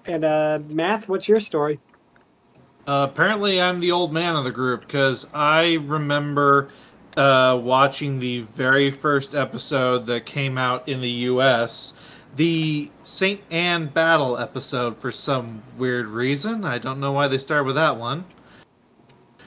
[0.05, 1.79] And uh, Math, what's your story?
[2.87, 6.69] Uh, apparently, I'm the old man of the group because I remember
[7.15, 11.93] uh, watching the very first episode that came out in the U.S.
[12.35, 16.65] The Saint Anne battle episode for some weird reason.
[16.65, 18.25] I don't know why they started with that one.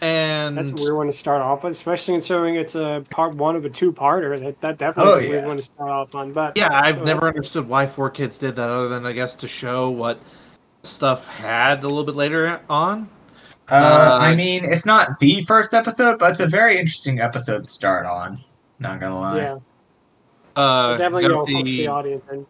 [0.03, 3.57] And That's a weird one to start off with, especially considering it's a part one
[3.57, 4.39] of a two-parter.
[4.41, 6.33] That that definitely Oh, is a weird one to start off on.
[6.33, 9.35] But yeah, I've So- never understood why Four Kids did that, other than I guess
[9.37, 10.21] to show what
[10.83, 13.09] stuff had a little bit later on.
[13.71, 17.65] Uh, Uh, I mean, it's not the first episode, but it's a very interesting episode
[17.65, 18.39] to start on.
[18.79, 19.39] Not gonna lie.
[19.39, 19.57] yeah,
[20.55, 22.47] Uh, definitely got will the the audience in.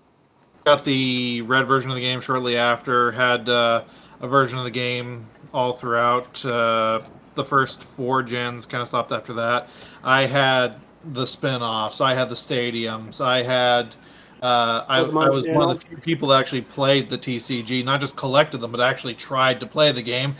[0.66, 3.12] Got the red version of the game shortly after.
[3.12, 3.84] Had uh,
[4.20, 6.44] a version of the game all throughout.
[6.44, 7.00] Uh,
[7.36, 9.68] the first four gens kind of stopped after that.
[10.02, 10.74] I had
[11.12, 12.00] the spin-offs.
[12.00, 13.24] I had the stadiums.
[13.24, 13.94] I had.
[14.42, 18.00] Uh, I, I was one of the few people that actually played the TCG, not
[18.00, 20.34] just collected them, but actually tried to play the game.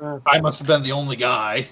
[0.00, 0.18] Uh.
[0.26, 1.68] I must have been the only guy.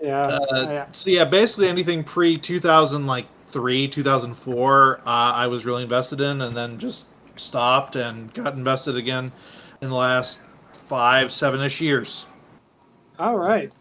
[0.00, 0.86] yeah, Uh, yeah.
[0.92, 5.64] So yeah, basically anything pre two thousand like three, two thousand four, uh, I was
[5.64, 9.30] really invested in, and then just stopped and got invested again
[9.80, 10.42] in the last
[10.72, 12.26] five, seven ish years.
[13.18, 13.72] All right.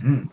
[0.00, 0.24] Hmm.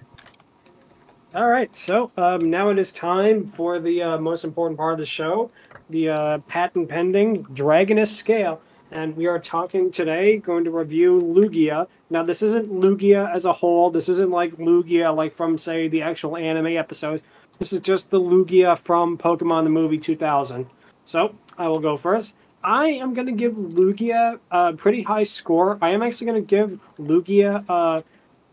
[1.36, 1.76] All right.
[1.76, 5.50] So um, now it is time for the uh, most important part of the show,
[5.90, 8.62] the uh, patent pending Dragoness scale.
[8.92, 11.88] And we are talking today, going to review Lugia.
[12.12, 13.90] Now, this isn't Lugia as a whole.
[13.90, 17.24] This isn't like Lugia, like from, say, the actual anime episodes.
[17.60, 20.66] This is just the Lugia from Pokemon the Movie 2000.
[21.06, 22.36] So I will go first.
[22.64, 25.78] I am going to give Lugia a pretty high score.
[25.82, 28.04] I am actually going to give Lugia a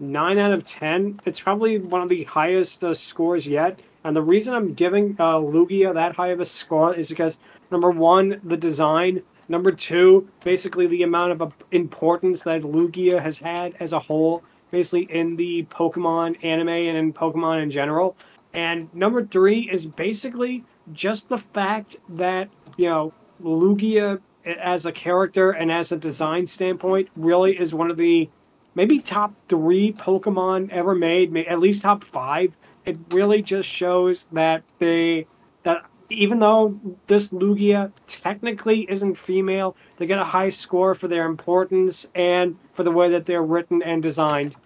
[0.01, 1.21] 9 out of 10.
[1.25, 3.81] It's probably one of the highest uh, scores yet.
[4.05, 7.39] And the reason I'm giving uh, Lugia that high of a score is because,
[7.71, 9.23] number one, the design.
[9.49, 14.43] Number two, basically the amount of uh, importance that Lugia has had as a whole,
[14.71, 18.17] basically in the Pokemon anime and in Pokemon in general.
[18.53, 25.51] And number three is basically just the fact that, you know, Lugia as a character
[25.51, 28.29] and as a design standpoint really is one of the
[28.75, 32.57] maybe top three Pokemon ever made, at least top five.
[32.85, 35.27] It really just shows that they
[35.63, 41.27] that even though this Lugia technically isn't female, they get a high score for their
[41.27, 44.57] importance and for the way that they're written and designed.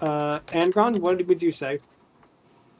[0.00, 1.80] Uh, Angron, what would you say?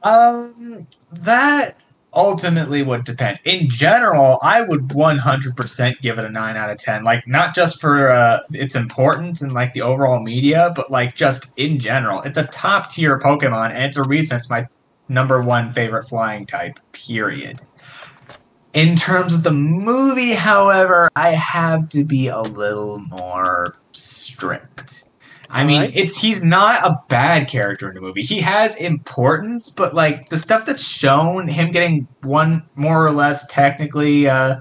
[0.07, 1.77] Um, that
[2.15, 3.41] ultimately would depend.
[3.45, 7.05] In general, I would 100% give it a 9 out of 10.
[7.05, 11.49] Like, not just for uh, its importance and like the overall media, but like just
[11.57, 12.23] in general.
[12.23, 14.67] It's a top tier Pokemon, and it's a reason it's my
[15.09, 17.61] number one favorite flying type, period.
[18.73, 25.06] In terms of the movie, however, I have to be a little more strict.
[25.51, 25.97] I mean, Alright.
[25.97, 28.23] it's he's not a bad character in the movie.
[28.23, 33.47] He has importance, but like the stuff that's shown, him getting one more or less
[33.47, 34.57] technically uh,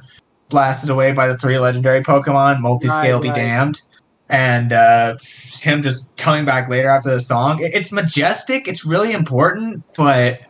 [0.49, 3.35] blasted away by the three legendary Pokemon, multi-scale Right, be right.
[3.35, 3.81] damned,
[4.29, 5.17] and uh,
[5.59, 7.59] him just coming back later after the song.
[7.61, 8.67] It's majestic.
[8.67, 10.41] It's really important, but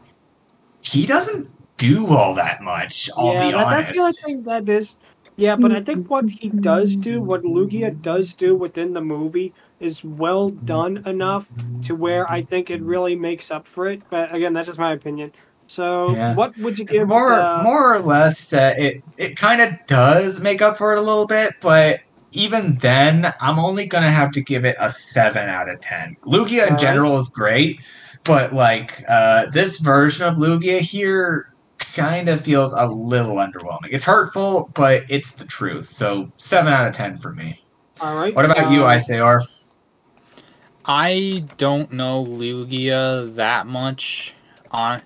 [0.81, 3.09] he doesn't do all that much.
[3.17, 3.93] I'll yeah, be that, honest.
[3.93, 4.97] that's the only thing that is.
[5.37, 9.53] Yeah, but I think what he does do, what Lugia does do within the movie,
[9.79, 11.51] is well done enough
[11.83, 14.01] to where I think it really makes up for it.
[14.09, 15.33] But again, that's just my opinion.
[15.67, 16.35] So, Yeah.
[16.35, 17.07] what would you give?
[17.07, 20.99] more uh, more or less uh, it it kind of does make up for it
[20.99, 21.99] a little bit but
[22.31, 26.61] even then i'm only gonna have to give it a 7 out of 10 lugia
[26.63, 26.79] in Alright.
[26.79, 27.79] general is great
[28.23, 31.45] but like uh, this version of lugia here
[31.79, 36.87] kind of feels a little underwhelming it's hurtful but it's the truth so 7 out
[36.87, 37.57] of 10 for me
[38.01, 38.35] All right.
[38.35, 39.41] what about you um, Isaor?
[40.87, 44.33] I don't know Lugia that much.
[44.71, 45.01] On,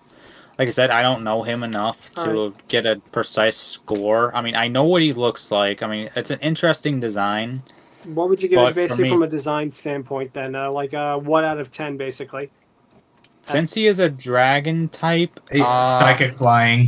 [0.58, 4.36] like I said, I don't know him enough to get a precise score.
[4.36, 5.82] I mean, I know what he looks like.
[5.84, 7.64] I mean, it's an interesting design.
[8.06, 10.56] What would you give But it basically me- from a design standpoint then?
[10.56, 12.50] Uh, like uh, one out of ten, basically.
[13.44, 16.88] Since he is a dragon type, uh, Psychic flying.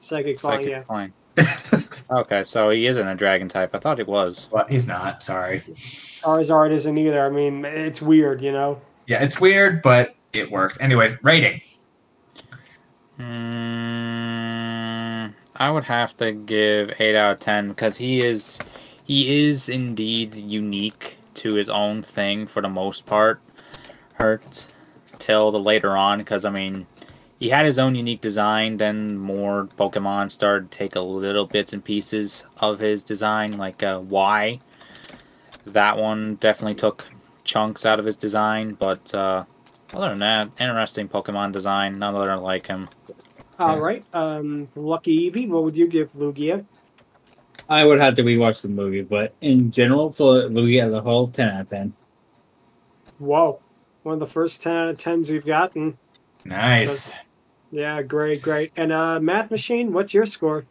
[0.00, 0.82] Psychic flying, psychic yeah.
[0.82, 1.12] flying.
[2.10, 3.74] Okay, so he isn't a dragon type.
[3.74, 4.48] I thought he was.
[4.50, 5.22] Well, he's not.
[5.22, 5.60] Sorry.
[5.60, 7.24] Charizard isn't either.
[7.24, 8.80] I mean, it's weird, you know.
[9.06, 10.80] Yeah, it's weird, but it works.
[10.80, 11.60] Anyways, rating.
[13.18, 18.58] Mm, I would have to give eight out of ten because he is
[19.04, 23.40] he is indeed unique to his own thing for the most part.
[24.14, 24.66] Hurt
[25.18, 26.86] till the later on because I mean
[27.44, 28.78] he had his own unique design.
[28.78, 33.82] Then more Pokemon started to take a little bits and pieces of his design, like
[33.82, 34.60] uh, Y.
[35.66, 37.04] That one definitely took
[37.44, 39.44] chunks out of his design, but uh,
[39.92, 41.98] other than that, interesting Pokemon design.
[41.98, 42.88] None other like him.
[43.58, 44.02] All right.
[44.14, 46.64] Um, Lucky Eevee, what would you give Lugia?
[47.68, 51.28] I would have to rewatch the movie, but in general, for Lugia as a whole,
[51.28, 51.92] 10 out of 10.
[53.18, 53.60] Whoa.
[54.02, 55.98] One of the first 10 out of 10s we've gotten.
[56.46, 57.12] Nice.
[57.74, 58.70] Yeah, great, great.
[58.76, 60.64] And uh, Math Machine, what's your score?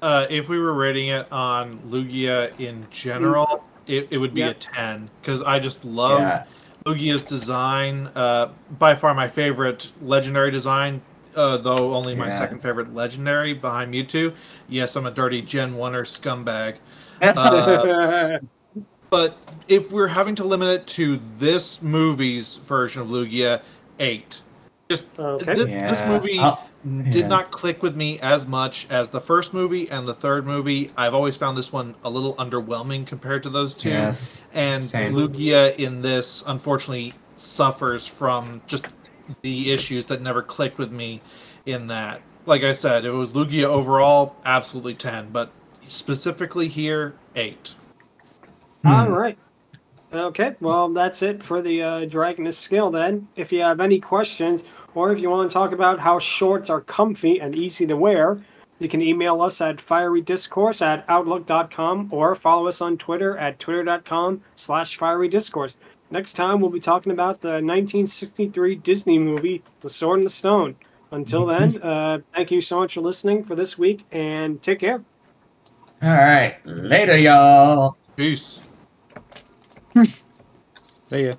[0.00, 4.50] Uh, if we were rating it on Lugia in general, it, it would be Yeah.
[4.50, 6.44] a 10 because I just love Yeah.
[6.84, 8.08] Lugia's design.
[8.14, 11.00] Uh, by far my favorite legendary design,
[11.34, 12.38] uh, though only my Yeah.
[12.38, 14.32] second favorite legendary behind Mewtwo.
[14.68, 16.76] Yes, I'm a dirty Gen 1er scumbag.
[17.36, 18.38] Uh,
[19.10, 19.36] but
[19.66, 23.62] if we're having to limit it to this movie's version of Lugia,
[23.98, 24.42] 8.
[24.88, 25.54] Just okay.
[25.54, 27.26] thi- this movie Oh, did yeah.
[27.26, 30.92] not click with me as much as the first movie and the third movie.
[30.96, 33.88] I've always found this one a little underwhelming compared to those two.
[33.88, 34.42] Yes.
[34.54, 35.12] And Same.
[35.12, 38.86] Lugia in this, unfortunately, suffers from just
[39.42, 41.20] the issues that never clicked with me
[41.66, 42.20] in that.
[42.46, 45.50] Like I said, it was Lugia overall, absolutely 10, but
[45.84, 47.74] specifically here, 8.
[48.84, 49.36] All right.
[50.12, 53.26] Okay, well, that's it for the uh, Dragoness Scale then.
[53.34, 54.62] If you have any questions,
[54.96, 58.40] or if you want to talk about how shorts are comfy and easy to wear,
[58.78, 64.42] you can email us at fierydiscourse at outlook.com or follow us on Twitter at twitter.com
[64.56, 65.76] slash fierydiscourse.
[66.10, 70.76] Next time, we'll be talking about the 1963 Disney movie, The Sword and the Stone.
[71.10, 75.04] Until then, uh, thank you so much for listening for this week, and take care.
[76.02, 76.56] All right.
[76.64, 77.96] Later, y'all.
[78.16, 78.60] Peace.
[81.04, 81.34] See ya.